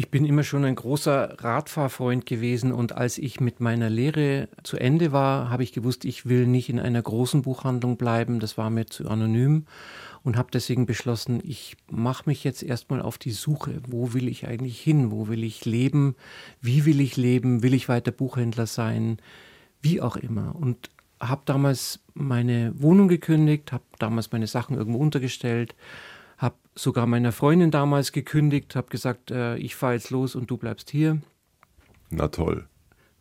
[0.01, 4.77] Ich bin immer schon ein großer Radfahrfreund gewesen und als ich mit meiner Lehre zu
[4.77, 8.71] Ende war, habe ich gewusst, ich will nicht in einer großen Buchhandlung bleiben, das war
[8.71, 9.67] mir zu anonym
[10.23, 13.79] und habe deswegen beschlossen, ich mache mich jetzt erstmal auf die Suche.
[13.87, 15.11] Wo will ich eigentlich hin?
[15.11, 16.15] Wo will ich leben?
[16.61, 17.61] Wie will ich leben?
[17.61, 19.19] Will ich weiter Buchhändler sein?
[19.83, 20.55] Wie auch immer.
[20.55, 25.75] Und habe damals meine Wohnung gekündigt, habe damals meine Sachen irgendwo untergestellt,
[26.75, 30.89] sogar meiner Freundin damals gekündigt, habe gesagt, äh, ich fahre jetzt los und du bleibst
[30.89, 31.21] hier.
[32.10, 32.67] Na toll.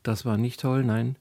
[0.02, 1.16] Das war nicht toll, nein.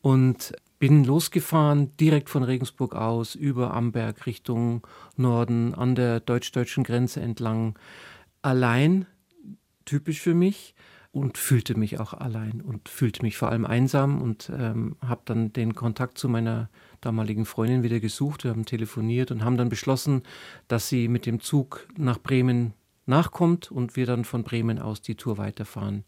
[0.00, 7.20] Und bin losgefahren, direkt von Regensburg aus, über Amberg Richtung Norden, an der deutsch-deutschen Grenze
[7.20, 7.78] entlang.
[8.42, 9.06] Allein,
[9.84, 10.74] typisch für mich,
[11.12, 15.52] und fühlte mich auch allein und fühlte mich vor allem einsam und ähm, habe dann
[15.52, 16.70] den Kontakt zu meiner
[17.02, 18.44] damaligen Freundin wieder gesucht.
[18.44, 20.22] Wir haben telefoniert und haben dann beschlossen,
[20.68, 22.72] dass sie mit dem Zug nach Bremen
[23.04, 26.04] nachkommt und wir dann von Bremen aus die Tour weiterfahren.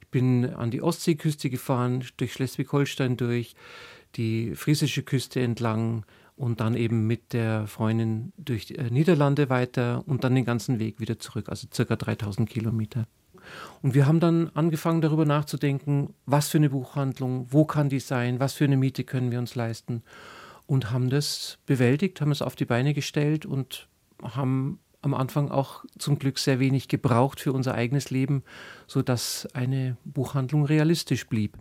[0.00, 3.54] Ich bin an die Ostseeküste gefahren, durch Schleswig-Holstein durch,
[4.14, 6.04] die friesische Küste entlang
[6.36, 10.78] und dann eben mit der Freundin durch die äh, Niederlande weiter und dann den ganzen
[10.78, 13.06] Weg wieder zurück, also circa 3000 Kilometer.
[13.82, 18.40] Und wir haben dann angefangen darüber nachzudenken, was für eine Buchhandlung, wo kann die sein,
[18.40, 20.02] was für eine Miete können wir uns leisten
[20.66, 23.88] und haben das bewältigt, haben es auf die Beine gestellt und
[24.22, 28.42] haben am Anfang auch zum Glück sehr wenig gebraucht für unser eigenes Leben,
[28.86, 31.58] sodass eine Buchhandlung realistisch blieb.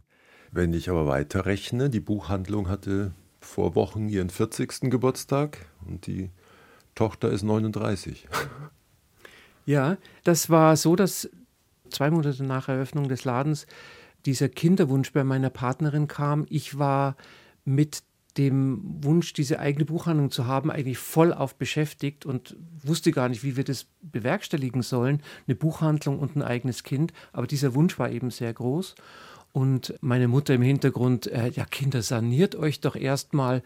[0.52, 4.89] Wenn ich aber weiterrechne, die Buchhandlung hatte vor Wochen ihren 40.
[4.89, 6.30] Geburtstag und die
[6.96, 8.28] Tochter ist 39.
[9.65, 11.30] Ja, das war so, dass
[11.93, 13.65] zwei Monate nach Eröffnung des Ladens
[14.25, 16.45] dieser Kinderwunsch bei meiner Partnerin kam.
[16.49, 17.15] Ich war
[17.65, 18.03] mit
[18.38, 23.43] dem Wunsch, diese eigene Buchhandlung zu haben, eigentlich voll auf beschäftigt und wusste gar nicht,
[23.43, 25.21] wie wir das bewerkstelligen sollen.
[25.47, 27.13] Eine Buchhandlung und ein eigenes Kind.
[27.32, 28.95] Aber dieser Wunsch war eben sehr groß.
[29.51, 33.62] Und meine Mutter im Hintergrund, äh, ja Kinder, saniert euch doch erstmal,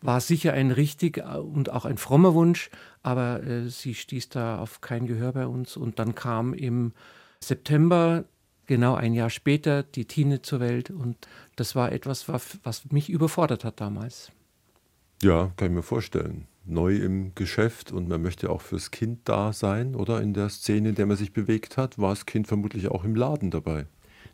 [0.00, 2.70] war sicher ein richtig äh, und auch ein frommer Wunsch,
[3.02, 5.76] aber äh, sie stieß da auf kein Gehör bei uns.
[5.76, 6.92] Und dann kam im
[7.42, 8.24] September,
[8.66, 11.16] genau ein Jahr später, die Tine zur Welt und
[11.56, 14.32] das war etwas, was, mich überfordert hat damals.
[15.22, 16.46] Ja, kann ich mir vorstellen.
[16.64, 20.20] Neu im Geschäft und man möchte auch fürs Kind da sein, oder?
[20.20, 23.16] In der Szene, in der man sich bewegt hat, war das Kind vermutlich auch im
[23.16, 23.86] Laden dabei.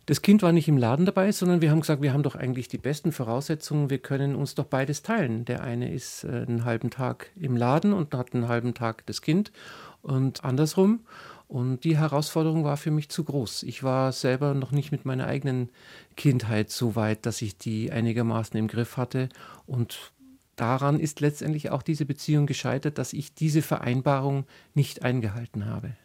[0.08, 2.68] Das Kind war nicht im Laden dabei, sondern wir haben gesagt, wir haben doch eigentlich
[2.68, 5.44] die besten Voraussetzungen, wir können uns doch beides teilen.
[5.44, 9.20] Der eine ist äh, einen halben Tag im Laden und hat einen halben Tag das
[9.20, 9.52] Kind
[10.00, 11.00] und andersrum.
[11.48, 13.62] Und die Herausforderung war für mich zu groß.
[13.62, 15.70] Ich war selber noch nicht mit meiner eigenen
[16.14, 19.30] Kindheit so weit, dass ich die einigermaßen im Griff hatte.
[19.66, 20.12] Und
[20.56, 25.96] daran ist letztendlich auch diese Beziehung gescheitert, dass ich diese Vereinbarung nicht eingehalten habe.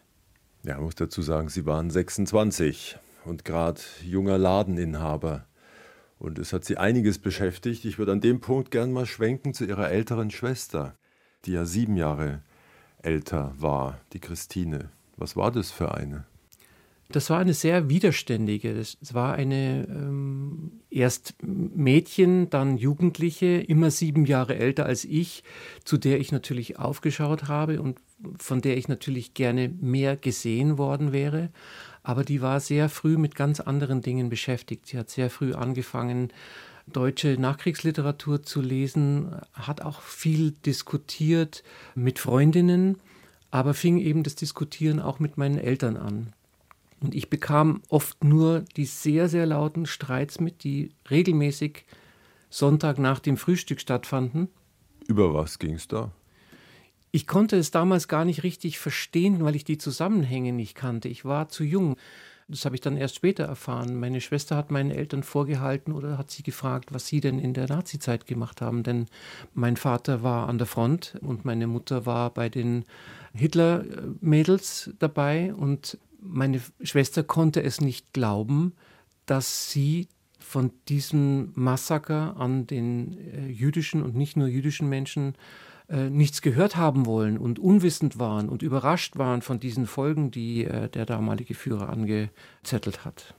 [0.63, 5.45] Ja, ich muss dazu sagen, Sie waren 26 und gerade junger Ladeninhaber.
[6.19, 7.83] Und es hat Sie einiges beschäftigt.
[7.83, 10.95] Ich würde an dem Punkt gern mal schwenken zu Ihrer älteren Schwester,
[11.43, 12.43] die ja sieben Jahre
[13.01, 14.89] älter war, die Christine.
[15.17, 16.25] Was war das für eine?
[17.13, 18.73] Das war eine sehr widerständige.
[18.73, 25.43] Das war eine ähm, erst Mädchen, dann Jugendliche, immer sieben Jahre älter als ich,
[25.83, 27.99] zu der ich natürlich aufgeschaut habe und
[28.39, 31.49] von der ich natürlich gerne mehr gesehen worden wäre.
[32.01, 34.87] Aber die war sehr früh mit ganz anderen Dingen beschäftigt.
[34.87, 36.33] Sie hat sehr früh angefangen,
[36.87, 41.63] deutsche Nachkriegsliteratur zu lesen, hat auch viel diskutiert
[41.95, 42.97] mit Freundinnen
[43.53, 46.33] aber fing eben das Diskutieren auch mit meinen Eltern an.
[47.01, 51.85] Und ich bekam oft nur die sehr, sehr lauten Streits mit, die regelmäßig
[52.49, 54.47] Sonntag nach dem Frühstück stattfanden.
[55.05, 56.11] Über was ging es da?
[57.11, 61.07] Ich konnte es damals gar nicht richtig verstehen, weil ich die Zusammenhänge nicht kannte.
[61.07, 61.95] Ich war zu jung.
[62.47, 63.99] Das habe ich dann erst später erfahren.
[63.99, 67.67] Meine Schwester hat meinen Eltern vorgehalten oder hat sie gefragt, was sie denn in der
[67.67, 68.83] Nazizeit gemacht haben.
[68.83, 69.07] Denn
[69.53, 72.85] mein Vater war an der Front und meine Mutter war bei den
[73.33, 75.53] Hitler-Mädels dabei.
[75.53, 78.73] Und meine Schwester konnte es nicht glauben,
[79.25, 80.07] dass sie
[80.39, 85.35] von diesem Massaker an den äh, jüdischen und nicht nur jüdischen Menschen
[85.89, 90.65] äh, nichts gehört haben wollen und unwissend waren und überrascht waren von diesen Folgen, die
[90.65, 93.35] äh, der damalige Führer angezettelt hat.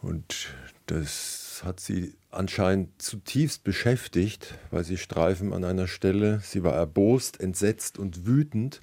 [0.00, 0.48] Und
[0.86, 7.38] das hat sie anscheinend zutiefst beschäftigt, weil sie streifen an einer Stelle, sie war erbost,
[7.40, 8.80] entsetzt und wütend,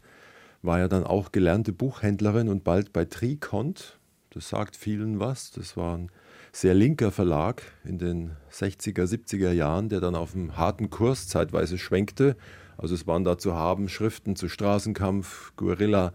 [0.62, 3.98] war ja dann auch gelernte Buchhändlerin und bald bei Trikont.
[4.30, 5.52] Das sagt vielen was.
[5.52, 6.12] Das war ein
[6.52, 11.78] sehr linker Verlag in den 60er, 70er Jahren, der dann auf einem harten Kurs zeitweise
[11.78, 12.36] schwenkte
[12.78, 16.14] also es waren da zu haben Schriften zu Straßenkampf, Guerilla,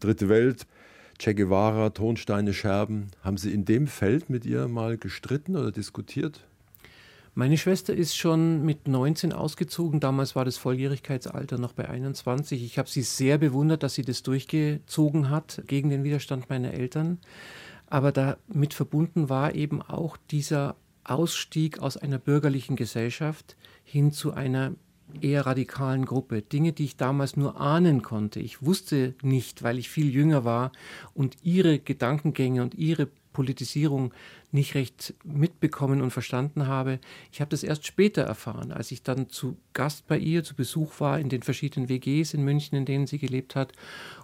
[0.00, 0.66] Dritte Welt,
[1.18, 3.08] Che Guevara, Tonsteine, Scherben.
[3.22, 6.44] Haben Sie in dem Feld mit ihr mal gestritten oder diskutiert?
[7.36, 9.98] Meine Schwester ist schon mit 19 ausgezogen.
[9.98, 12.62] Damals war das Volljährigkeitsalter noch bei 21.
[12.62, 17.18] Ich habe sie sehr bewundert, dass sie das durchgezogen hat gegen den Widerstand meiner Eltern.
[17.88, 24.72] Aber damit verbunden war eben auch dieser Ausstieg aus einer bürgerlichen Gesellschaft hin zu einer
[25.22, 26.42] eher radikalen Gruppe.
[26.42, 28.40] Dinge, die ich damals nur ahnen konnte.
[28.40, 30.72] Ich wusste nicht, weil ich viel jünger war
[31.14, 34.14] und ihre Gedankengänge und ihre Politisierung
[34.52, 37.00] nicht recht mitbekommen und verstanden habe.
[37.32, 41.00] Ich habe das erst später erfahren, als ich dann zu Gast bei ihr, zu Besuch
[41.00, 43.72] war in den verschiedenen WGs in München, in denen sie gelebt hat,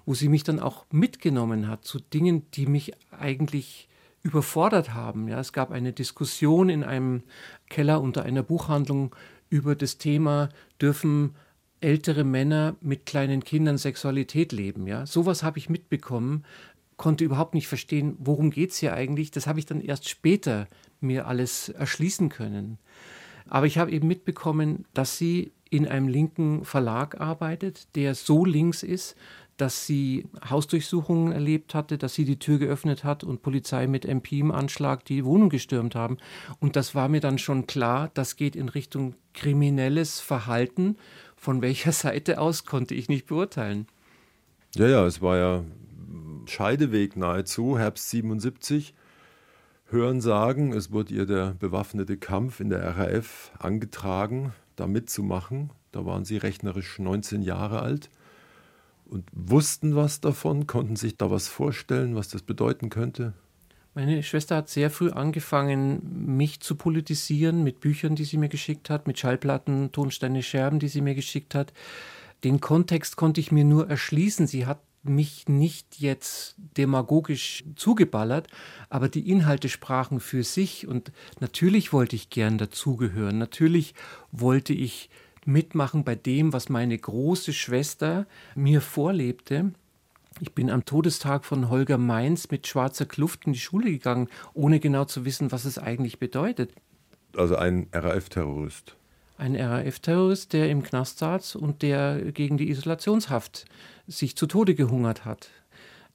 [0.07, 3.89] wo sie mich dann auch mitgenommen hat zu Dingen, die mich eigentlich
[4.23, 5.29] überfordert haben.
[5.29, 7.23] Ja, es gab eine Diskussion in einem
[7.69, 9.15] Keller unter einer Buchhandlung
[9.51, 10.49] über das Thema,
[10.81, 11.35] dürfen
[11.81, 14.87] ältere Männer mit kleinen Kindern Sexualität leben.
[14.87, 15.07] Ja?
[15.07, 16.45] Sowas habe ich mitbekommen,
[16.97, 19.31] konnte überhaupt nicht verstehen, worum geht es hier eigentlich.
[19.31, 20.69] Das habe ich dann erst später
[21.01, 22.79] mir alles erschließen können.
[23.49, 28.83] Aber ich habe eben mitbekommen, dass sie in einem linken Verlag arbeitet, der so links
[28.83, 29.17] ist,
[29.61, 34.39] dass sie Hausdurchsuchungen erlebt hatte, dass sie die Tür geöffnet hat und Polizei mit MP
[34.41, 36.17] im Anschlag die Wohnung gestürmt haben.
[36.61, 40.97] Und das war mir dann schon klar, das geht in Richtung kriminelles Verhalten.
[41.37, 43.87] Von welcher Seite aus konnte ich nicht beurteilen.
[44.77, 45.65] Ja, ja, es war ja
[46.47, 48.95] Scheideweg nahezu, Herbst 77.
[49.91, 55.71] Hören sagen, es wurde ihr der bewaffnete Kampf in der RAF angetragen, da mitzumachen.
[55.93, 58.09] Da waren sie rechnerisch 19 Jahre alt
[59.11, 63.35] und wussten was davon, konnten sich da was vorstellen, was das bedeuten könnte?
[63.95, 68.89] Meine Schwester hat sehr früh angefangen, mich zu politisieren mit Büchern, die sie mir geschickt
[68.89, 71.73] hat, mit Schallplatten, Tonsteine, Scherben, die sie mir geschickt hat.
[72.45, 74.47] Den Kontext konnte ich mir nur erschließen.
[74.47, 78.49] Sie hat mich nicht jetzt demagogisch zugeballert,
[78.91, 83.39] aber die Inhalte sprachen für sich und natürlich wollte ich gern dazugehören.
[83.39, 83.95] Natürlich
[84.31, 85.11] wollte ich
[85.53, 89.73] mitmachen bei dem, was meine große Schwester mir vorlebte.
[90.41, 94.81] Ich bin am Todestag von Holger Mainz mit schwarzer Kluft in die Schule gegangen, ohne
[94.81, 96.73] genau zu wissen, was es eigentlich bedeutet.
[97.37, 98.97] Also ein RAF-Terrorist.
[99.37, 103.67] ein RAF-Terrorist, der im Knast saß und der gegen die Isolationshaft
[104.07, 105.51] sich zu Tode gehungert hat.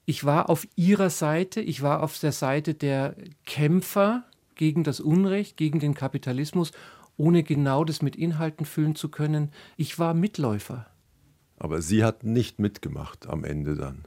[0.05, 3.15] Ich war auf ihrer Seite, ich war auf der Seite der
[3.45, 4.23] Kämpfer
[4.55, 6.71] gegen das Unrecht, gegen den Kapitalismus,
[7.17, 9.51] ohne genau das mit Inhalten füllen zu können.
[9.77, 10.87] Ich war Mitläufer.
[11.57, 14.05] Aber Sie hat nicht mitgemacht am Ende dann.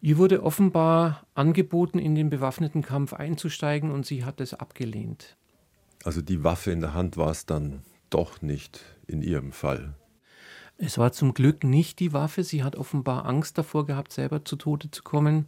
[0.00, 5.36] Ihr wurde offenbar angeboten, in den bewaffneten Kampf einzusteigen und sie hat es abgelehnt.
[6.02, 9.94] Also die Waffe in der Hand war es dann doch nicht in ihrem Fall.
[10.76, 12.42] Es war zum Glück nicht die Waffe.
[12.42, 15.46] Sie hat offenbar Angst davor gehabt, selber zu Tode zu kommen.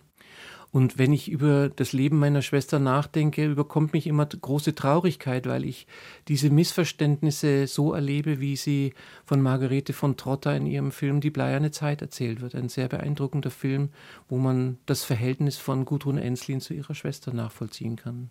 [0.75, 5.65] Und wenn ich über das Leben meiner Schwester nachdenke, überkommt mich immer große Traurigkeit, weil
[5.65, 5.87] ich
[6.27, 8.93] diese Missverständnisse so erlebe, wie sie
[9.25, 12.57] von Margarete von Trotter in ihrem Film Die bleierne Zeit erzählt wird.
[12.57, 13.91] Ein sehr beeindruckender Film,
[14.29, 18.31] wo man das Verhältnis von Gudrun Enslin zu ihrer Schwester nachvollziehen kann.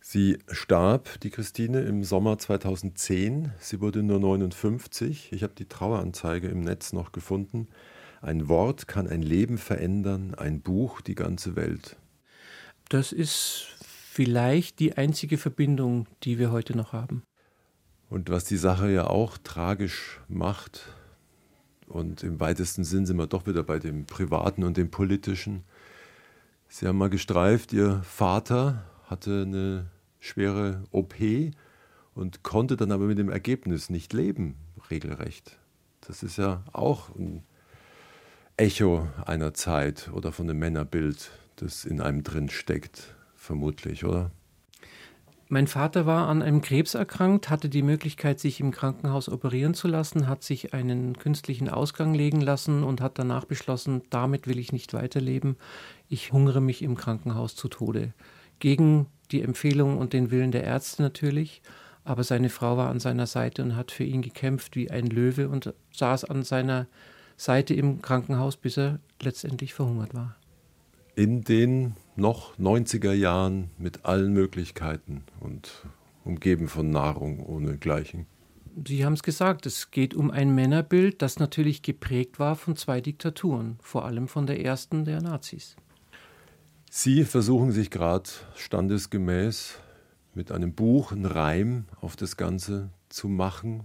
[0.00, 3.52] Sie starb, die Christine, im Sommer 2010.
[3.58, 5.32] Sie wurde nur 59.
[5.32, 7.68] Ich habe die Traueranzeige im Netz noch gefunden.
[8.22, 11.96] Ein Wort kann ein Leben verändern, ein Buch die ganze Welt.
[12.88, 17.24] Das ist vielleicht die einzige Verbindung, die wir heute noch haben.
[18.08, 20.86] Und was die Sache ja auch tragisch macht,
[21.88, 25.64] und im weitesten Sinn sind wir doch wieder bei dem Privaten und dem Politischen.
[26.68, 31.14] Sie haben mal gestreift, Ihr Vater hatte eine schwere OP
[32.14, 34.54] und konnte dann aber mit dem Ergebnis nicht leben,
[34.90, 35.58] regelrecht.
[36.02, 37.42] Das ist ja auch ein
[38.62, 44.30] Echo einer Zeit oder von einem Männerbild, das in einem drin steckt, vermutlich, oder?
[45.48, 49.88] Mein Vater war an einem Krebs erkrankt, hatte die Möglichkeit, sich im Krankenhaus operieren zu
[49.88, 54.70] lassen, hat sich einen künstlichen Ausgang legen lassen und hat danach beschlossen, damit will ich
[54.70, 55.56] nicht weiterleben.
[56.08, 58.12] Ich hungere mich im Krankenhaus zu Tode.
[58.60, 61.62] Gegen die Empfehlung und den Willen der Ärzte natürlich.
[62.04, 65.48] Aber seine Frau war an seiner Seite und hat für ihn gekämpft wie ein Löwe
[65.48, 66.86] und saß an seiner
[67.42, 70.36] Seite im Krankenhaus, bis er letztendlich verhungert war.
[71.16, 75.84] In den noch 90er Jahren mit allen Möglichkeiten und
[76.24, 78.26] umgeben von Nahrung ohne Gleichen.
[78.86, 83.00] Sie haben es gesagt, es geht um ein Männerbild, das natürlich geprägt war von zwei
[83.00, 85.76] Diktaturen, vor allem von der ersten der Nazis.
[86.90, 89.78] Sie versuchen sich gerade standesgemäß
[90.34, 93.84] mit einem Buch, einen Reim auf das Ganze zu machen.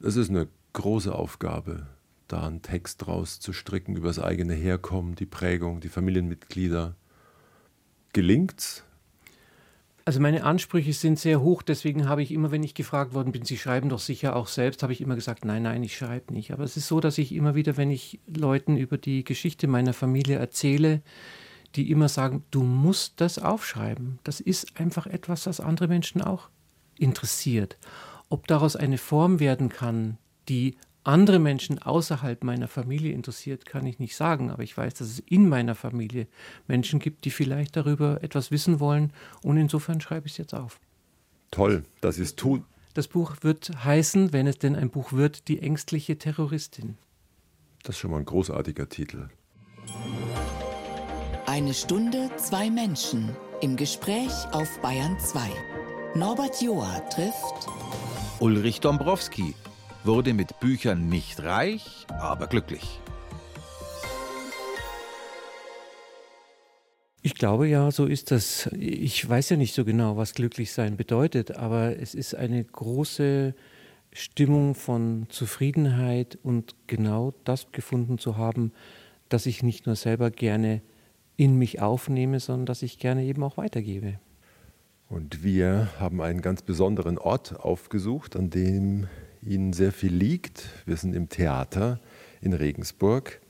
[0.00, 1.86] Es ist eine große Aufgabe,
[2.28, 6.94] da einen Text draus zu stricken über das eigene Herkommen, die Prägung, die Familienmitglieder.
[8.12, 8.84] Gelingt's?
[10.04, 13.44] Also meine Ansprüche sind sehr hoch, deswegen habe ich immer, wenn ich gefragt worden bin,
[13.44, 16.50] Sie schreiben doch sicher auch selbst, habe ich immer gesagt, nein, nein, ich schreibe nicht.
[16.50, 19.92] Aber es ist so, dass ich immer wieder, wenn ich Leuten über die Geschichte meiner
[19.92, 21.02] Familie erzähle,
[21.74, 24.18] die immer sagen, du musst das aufschreiben.
[24.24, 26.48] Das ist einfach etwas, das andere Menschen auch
[26.98, 27.76] interessiert.
[28.30, 30.16] Ob daraus eine Form werden kann,
[30.48, 30.78] die
[31.08, 34.50] andere Menschen außerhalb meiner Familie interessiert, kann ich nicht sagen.
[34.50, 36.28] Aber ich weiß, dass es in meiner Familie
[36.66, 39.12] Menschen gibt, die vielleicht darüber etwas wissen wollen.
[39.42, 40.78] Und insofern schreibe ich es jetzt auf.
[41.50, 42.64] Toll, Sie es tun.
[42.92, 46.98] Das Buch wird heißen, wenn es denn ein Buch wird, Die ängstliche Terroristin.
[47.84, 49.28] Das ist schon mal ein großartiger Titel.
[51.46, 53.30] Eine Stunde, zwei Menschen
[53.62, 55.40] im Gespräch auf Bayern 2.
[56.14, 57.68] Norbert Joa trifft
[58.40, 59.54] Ulrich Dombrowski
[60.04, 63.00] wurde mit Büchern nicht reich, aber glücklich.
[67.22, 68.70] Ich glaube ja, so ist das.
[68.78, 73.54] Ich weiß ja nicht so genau, was glücklich sein bedeutet, aber es ist eine große
[74.12, 78.72] Stimmung von Zufriedenheit und genau das gefunden zu haben,
[79.28, 80.80] dass ich nicht nur selber gerne
[81.36, 84.18] in mich aufnehme, sondern dass ich gerne eben auch weitergebe.
[85.08, 89.06] Und wir haben einen ganz besonderen Ort aufgesucht, an dem
[89.48, 90.68] Ihnen sehr viel liegt.
[90.86, 92.00] Wir sind im Theater
[92.40, 93.40] in Regensburg,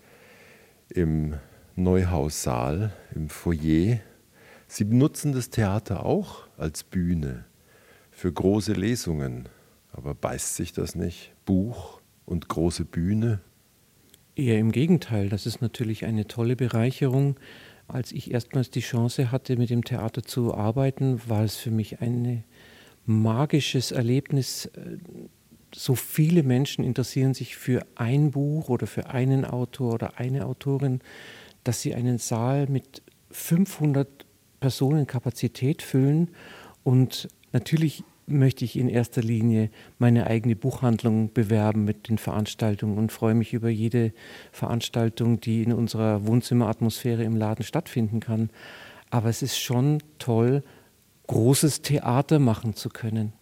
[0.89, 1.35] im
[1.77, 4.01] Neuhaussaal, im Foyer.
[4.67, 7.45] Sie benutzen das Theater auch als Bühne
[8.11, 9.49] für große Lesungen.
[9.93, 11.33] Aber beißt sich das nicht?
[11.45, 13.41] Buch und große Bühne?
[14.37, 17.37] Eher im Gegenteil, das ist natürlich eine tolle Bereicherung
[17.89, 22.01] als ich erstmals die Chance hatte, mit dem Theater zu arbeiten, war es für mich
[22.01, 22.45] ein
[23.07, 24.71] magisches Erlebnis.
[25.75, 31.01] So viele Menschen interessieren sich für ein Buch oder für einen Autor oder eine Autorin,
[31.65, 34.09] dass sie einen Saal mit 500
[34.61, 36.31] Personen Kapazität füllen
[36.85, 43.13] und natürlich möchte ich in erster Linie meine eigene Buchhandlung bewerben mit den Veranstaltungen und
[43.13, 44.13] freue mich über jede
[44.53, 48.51] Veranstaltung, die in unserer Wohnzimmeratmosphäre im Laden stattfinden kann.
[49.11, 50.63] Aber es ist schon toll,
[51.27, 53.33] großes Theater machen zu können.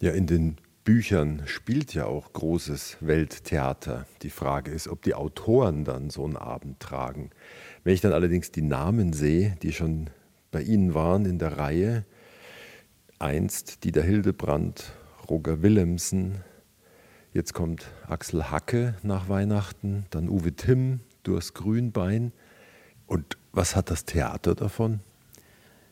[0.00, 4.06] Ja, in den Büchern spielt ja auch großes Welttheater.
[4.20, 7.30] Die Frage ist, ob die Autoren dann so einen Abend tragen.
[7.84, 10.10] Wenn ich dann allerdings die Namen sehe, die schon
[10.50, 12.04] bei Ihnen waren in der Reihe,
[13.18, 14.92] einst Dieter Hildebrand,
[15.30, 16.42] Roger Willemsen,
[17.32, 22.32] jetzt kommt Axel Hacke nach Weihnachten, dann Uwe Timm, Durst Grünbein.
[23.06, 25.00] Und was hat das Theater davon?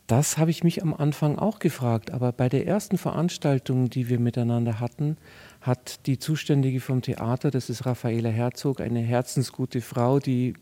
[0.06, 4.18] Das habe ich mich am Anfang auch gefragt, aber bei der ersten Veranstaltung, die wir
[4.18, 5.16] miteinander hatten,
[5.60, 10.54] hat die Zuständige vom Theater, das ist Raffaela Herzog, eine herzensgute Frau, die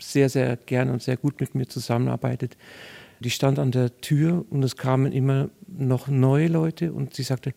[0.00, 2.56] sehr, sehr gern und sehr gut mit mir zusammenarbeitet.
[3.20, 7.52] Die stand an der Tür und es kamen immer noch neue Leute und sie sagte,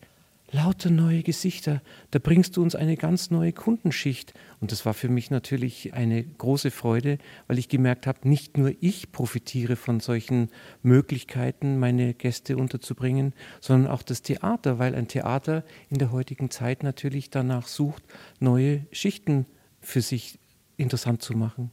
[0.52, 1.80] lauter neue Gesichter,
[2.10, 4.34] da bringst du uns eine ganz neue Kundenschicht.
[4.60, 8.72] Und das war für mich natürlich eine große Freude, weil ich gemerkt habe, nicht nur
[8.80, 10.50] ich profitiere von solchen
[10.82, 16.82] Möglichkeiten, meine Gäste unterzubringen, sondern auch das Theater, weil ein Theater in der heutigen Zeit
[16.82, 18.04] natürlich danach sucht,
[18.38, 19.46] neue Schichten
[19.80, 20.38] für sich
[20.76, 21.70] interessant zu machen.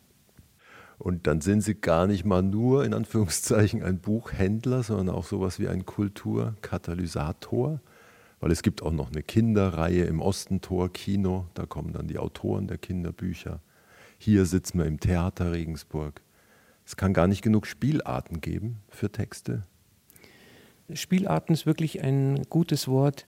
[0.98, 5.60] Und dann sind Sie gar nicht mal nur in Anführungszeichen ein Buchhändler, sondern auch sowas
[5.60, 7.82] wie ein Kulturkatalysator
[8.40, 12.68] weil es gibt auch noch eine Kinderreihe im Ostentor Kino, da kommen dann die Autoren
[12.68, 13.62] der Kinderbücher.
[14.18, 16.22] Hier sitzen wir im Theater Regensburg.
[16.86, 19.64] Es kann gar nicht genug Spielarten geben für Texte.
[20.94, 23.28] Spielarten ist wirklich ein gutes Wort.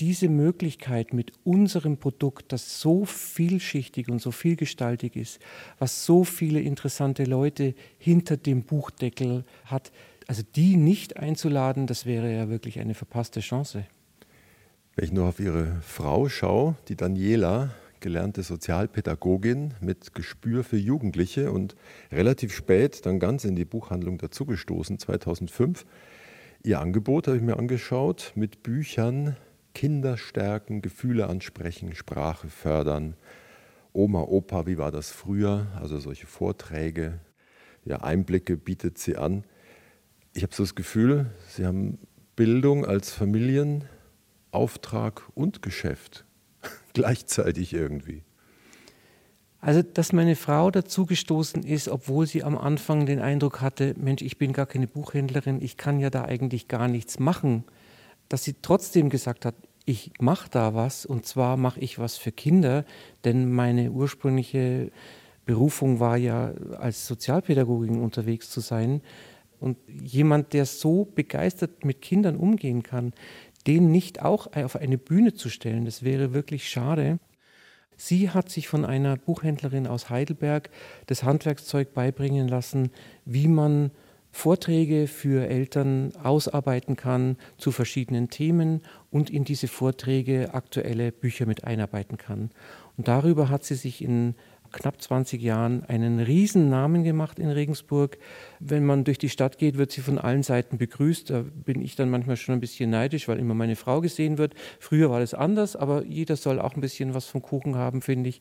[0.00, 5.38] Diese Möglichkeit mit unserem Produkt, das so vielschichtig und so vielgestaltig ist,
[5.78, 9.92] was so viele interessante Leute hinter dem Buchdeckel hat,
[10.26, 13.84] also die nicht einzuladen, das wäre ja wirklich eine verpasste Chance.
[14.96, 21.50] Wenn ich nur auf Ihre Frau schaue, die Daniela, gelernte Sozialpädagogin mit Gespür für Jugendliche
[21.50, 21.74] und
[22.12, 25.84] relativ spät dann ganz in die Buchhandlung dazugestoßen, 2005.
[26.62, 29.36] Ihr Angebot habe ich mir angeschaut mit Büchern
[29.74, 33.16] Kinder stärken, Gefühle ansprechen, Sprache fördern.
[33.92, 35.66] Oma, Opa, wie war das früher?
[35.80, 37.18] Also solche Vorträge,
[37.84, 39.42] ja, Einblicke bietet sie an.
[40.34, 41.98] Ich habe so das Gefühl, Sie haben
[42.36, 43.88] Bildung als Familien
[44.54, 46.24] Auftrag und Geschäft
[46.92, 48.22] gleichzeitig irgendwie.
[49.60, 54.36] Also, dass meine Frau dazugestoßen ist, obwohl sie am Anfang den Eindruck hatte, Mensch, ich
[54.36, 57.64] bin gar keine Buchhändlerin, ich kann ja da eigentlich gar nichts machen,
[58.28, 59.54] dass sie trotzdem gesagt hat,
[59.86, 62.84] ich mache da was und zwar mache ich was für Kinder,
[63.24, 64.90] denn meine ursprüngliche
[65.44, 69.02] Berufung war ja als Sozialpädagogin unterwegs zu sein.
[69.60, 73.12] Und jemand, der so begeistert mit Kindern umgehen kann,
[73.66, 77.18] den nicht auch auf eine Bühne zu stellen, das wäre wirklich schade.
[77.96, 80.70] Sie hat sich von einer Buchhändlerin aus Heidelberg
[81.06, 82.90] das Handwerkszeug beibringen lassen,
[83.24, 83.92] wie man
[84.32, 91.62] Vorträge für Eltern ausarbeiten kann zu verschiedenen Themen und in diese Vorträge aktuelle Bücher mit
[91.62, 92.50] einarbeiten kann.
[92.96, 94.34] Und darüber hat sie sich in
[94.74, 98.18] knapp 20 Jahren einen riesen Namen gemacht in Regensburg.
[98.60, 101.30] Wenn man durch die Stadt geht, wird sie von allen Seiten begrüßt.
[101.30, 104.54] Da bin ich dann manchmal schon ein bisschen neidisch, weil immer meine Frau gesehen wird.
[104.80, 108.28] Früher war das anders, aber jeder soll auch ein bisschen was vom Kuchen haben, finde
[108.28, 108.40] ich.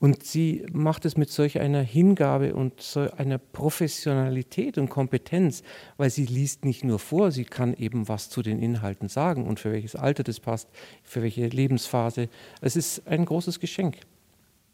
[0.00, 5.62] Und sie macht es mit solch einer Hingabe und so einer Professionalität und Kompetenz,
[5.96, 9.60] weil sie liest nicht nur vor, sie kann eben was zu den Inhalten sagen und
[9.60, 10.68] für welches Alter das passt,
[11.02, 12.28] für welche Lebensphase.
[12.60, 13.98] Es ist ein großes Geschenk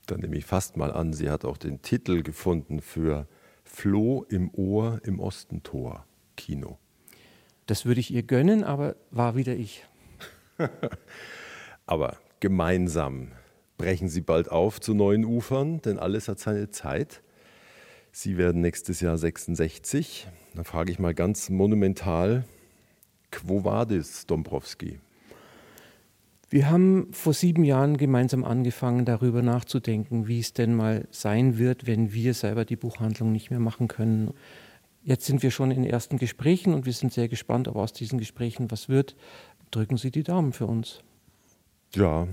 [0.07, 3.26] dann nehme ich fast mal an, sie hat auch den Titel gefunden für
[3.64, 6.78] Floh im Ohr im Ostentor Kino.
[7.66, 9.86] Das würde ich ihr gönnen, aber war wieder ich.
[11.86, 13.32] aber gemeinsam
[13.78, 17.22] brechen Sie bald auf zu neuen Ufern, denn alles hat seine Zeit.
[18.12, 20.28] Sie werden nächstes Jahr 66.
[20.55, 22.44] Dann frage ich mal ganz monumental,
[23.30, 25.01] Quo vadis, Dombrowski?
[26.51, 31.86] Wir haben vor sieben Jahren gemeinsam angefangen, darüber nachzudenken, wie es denn mal sein wird,
[31.86, 34.34] wenn wir selber die Buchhandlung nicht mehr machen können.
[35.05, 38.18] Jetzt sind wir schon in ersten Gesprächen und wir sind sehr gespannt, ob aus diesen
[38.18, 39.14] Gesprächen was wird.
[39.70, 41.05] Drücken Sie die Daumen für uns.
[41.94, 42.26] Ja,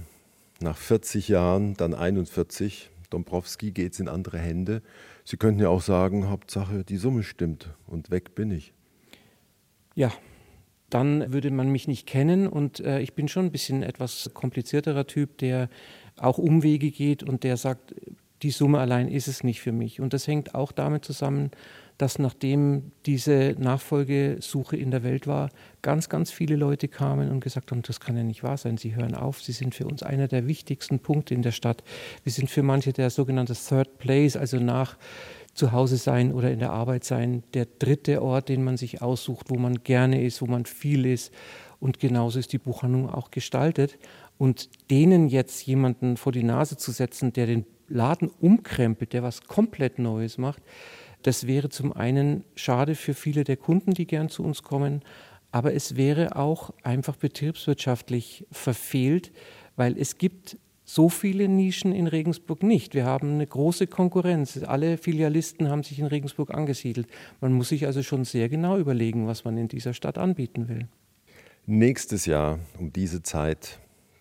[0.61, 2.89] nach 40 Jahren, dann 41.
[3.11, 4.81] Dombrowski geht es in andere Hände.
[5.25, 8.73] Sie könnten ja auch sagen, Hauptsache die Summe stimmt und weg bin ich.
[9.93, 10.11] Ja,
[10.89, 12.47] dann würde man mich nicht kennen.
[12.47, 15.69] Und äh, ich bin schon ein bisschen etwas komplizierterer Typ, der
[16.17, 17.93] auch Umwege geht und der sagt,
[18.43, 19.99] die Summe allein ist es nicht für mich.
[19.99, 21.51] Und das hängt auch damit zusammen,
[21.97, 25.49] dass nachdem diese Nachfolgesuche in der Welt war,
[25.81, 28.95] ganz, ganz viele Leute kamen und gesagt haben, das kann ja nicht wahr sein, Sie
[28.95, 31.83] hören auf, Sie sind für uns einer der wichtigsten Punkte in der Stadt.
[32.23, 34.95] Wir sind für manche der sogenannte Third Place, also nach
[35.57, 39.49] zu Hause sein oder in der Arbeit sein, der dritte Ort, den man sich aussucht,
[39.49, 41.33] wo man gerne ist, wo man viel ist.
[41.79, 43.97] Und genauso ist die Buchhandlung auch gestaltet.
[44.37, 49.41] Und denen jetzt jemanden vor die Nase zu setzen, der den Laden umkrempelt, der was
[49.43, 50.61] komplett Neues macht,
[51.23, 55.01] das wäre zum einen schade für viele der Kunden, die gern zu uns kommen,
[55.51, 59.31] aber es wäre auch einfach betriebswirtschaftlich verfehlt,
[59.75, 60.57] weil es gibt
[60.89, 62.93] so viele Nischen in Regensburg nicht.
[62.95, 64.63] Wir haben eine große Konkurrenz.
[64.63, 67.07] Alle Filialisten haben sich in Regensburg angesiedelt.
[67.41, 70.87] Man muss sich also schon sehr genau überlegen, was man in dieser Stadt anbieten will.
[71.65, 73.79] Nächstes Jahr um diese Zeit,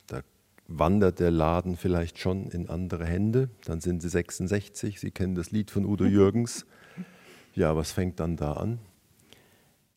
[0.08, 0.22] da
[0.66, 3.48] wandert der Laden vielleicht schon in andere Hände.
[3.64, 4.98] Dann sind Sie 66.
[4.98, 6.66] Sie kennen das Lied von Udo Jürgens.
[7.54, 8.80] Ja, was fängt dann da an?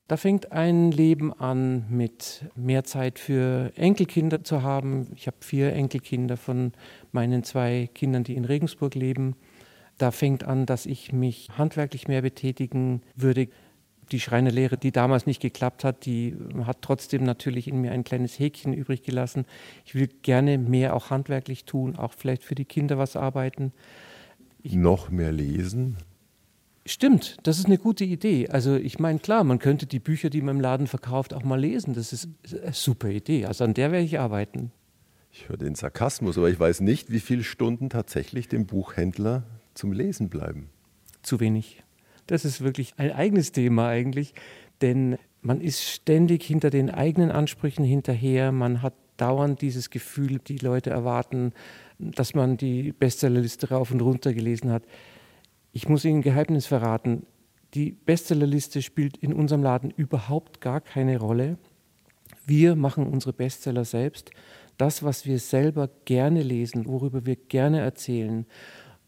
[0.10, 5.06] Da fängt ein Leben an mit mehr Zeit für Enkelkinder zu haben.
[5.16, 6.74] Ich habe vier Enkelkinder von
[7.12, 9.36] meinen zwei Kindern, die in Regensburg leben.
[10.00, 13.50] Da fängt an, dass ich mich handwerklich mehr betätigen würde.
[14.12, 18.40] Die Schreinerlehre, die damals nicht geklappt hat, die hat trotzdem natürlich in mir ein kleines
[18.40, 19.46] Häkchen übrig gelassen.
[19.86, 23.74] Ich will gerne mehr auch handwerklich tun, auch vielleicht für die Kinder was arbeiten.
[24.64, 25.98] Ich Noch mehr lesen?
[26.90, 28.50] Stimmt, das ist eine gute Idee.
[28.50, 31.60] Also ich meine, klar, man könnte die Bücher, die man im Laden verkauft, auch mal
[31.60, 31.94] lesen.
[31.94, 33.46] Das ist eine super Idee.
[33.46, 34.72] Also an der werde ich arbeiten.
[35.32, 39.44] Ich höre den Sarkasmus, aber ich weiß nicht, wie viele Stunden tatsächlich dem Buchhändler
[39.76, 40.72] zum Lesen bleiben.
[41.22, 41.84] Zu wenig.
[42.26, 44.34] Das ist wirklich ein eigenes Thema eigentlich,
[44.82, 48.52] denn man ist ständig hinter den eigenen Ansprüchen hinterher.
[48.52, 51.54] Man hat dauernd dieses Gefühl, die Leute erwarten,
[52.00, 54.82] dass man die Bestsellerliste rauf und runter gelesen hat.
[55.72, 57.26] Ich muss Ihnen ein Geheimnis verraten.
[57.76, 61.58] Die Bestsellerliste spielt in unserem Laden überhaupt gar keine Rolle.
[62.46, 64.32] Wir machen unsere Bestseller selbst.
[64.78, 68.46] Das, was wir selber gerne lesen, worüber wir gerne erzählen,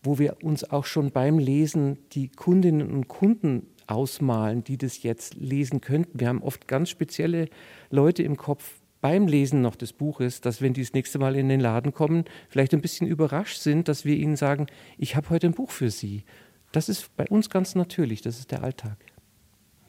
[0.04, 5.36] wo wir uns auch schon beim Lesen die Kundinnen und Kunden ausmalen, die das jetzt
[5.36, 6.20] lesen könnten.
[6.20, 7.48] Wir haben oft ganz spezielle
[7.90, 11.50] Leute im Kopf beim Lesen noch des Buches, dass wenn die das nächste Mal in
[11.50, 15.48] den Laden kommen, vielleicht ein bisschen überrascht sind, dass wir ihnen sagen, ich habe heute
[15.48, 16.24] ein Buch für Sie.
[16.72, 18.98] Das ist bei uns ganz natürlich, das ist der Alltag.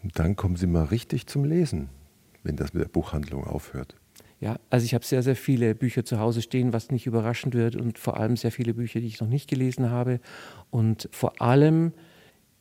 [0.03, 1.89] Und dann kommen Sie mal richtig zum Lesen,
[2.43, 3.97] wenn das mit der Buchhandlung aufhört.
[4.41, 7.76] Ja, also ich habe sehr, sehr viele Bücher zu Hause stehen, was nicht überraschend wird
[7.76, 10.18] und vor allem sehr viele Bücher, die ich noch nicht gelesen habe.
[10.70, 11.93] Und vor allem,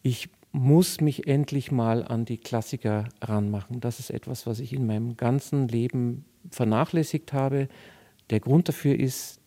[0.04, 3.80] ich muss mich endlich mal an die Klassiker ranmachen.
[3.80, 7.68] Das ist etwas, was ich in meinem ganzen Leben vernachlässigt habe.
[8.30, 9.40] Der Grund dafür ist,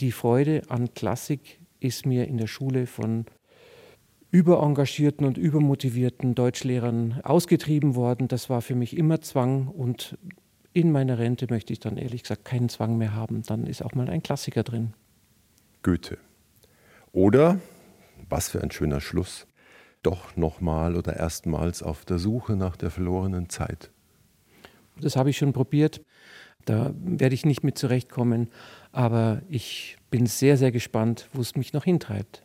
[0.00, 3.26] die Freude an Klassik ist mir in der Schule von
[4.32, 8.28] überengagierten und übermotivierten Deutschlehrern ausgetrieben worden.
[8.28, 10.18] Das war für mich immer Zwang und
[10.72, 13.42] in meiner Rente möchte ich dann ehrlich gesagt keinen Zwang mehr haben.
[13.42, 14.94] Dann ist auch mal ein Klassiker drin.
[15.82, 16.16] Goethe.
[17.12, 17.60] Oder,
[18.30, 19.46] was für ein schöner Schluss,
[20.02, 23.90] doch nochmal oder erstmals auf der Suche nach der verlorenen Zeit.
[24.98, 26.00] Das habe ich schon probiert.
[26.64, 28.48] Da werde ich nicht mit zurechtkommen.
[28.92, 32.44] Aber ich bin sehr, sehr gespannt, wo es mich noch hintreibt.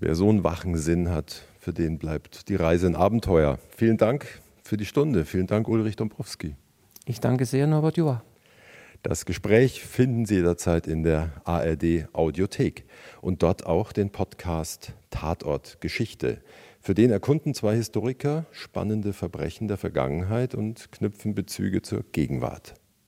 [0.00, 3.58] Wer so einen wachen Sinn hat, für den bleibt die Reise ein Abenteuer.
[3.76, 5.24] Vielen Dank für die Stunde.
[5.24, 6.54] Vielen Dank, Ulrich Dombrowski.
[7.04, 8.22] Ich danke sehr, Norbert Joa.
[9.02, 12.84] Das Gespräch finden Sie jederzeit in der ARD Audiothek
[13.22, 16.42] und dort auch den Podcast Tatort Geschichte.
[16.80, 22.74] Für den erkunden zwei Historiker spannende Verbrechen der Vergangenheit und knüpfen Bezüge zur Gegenwart.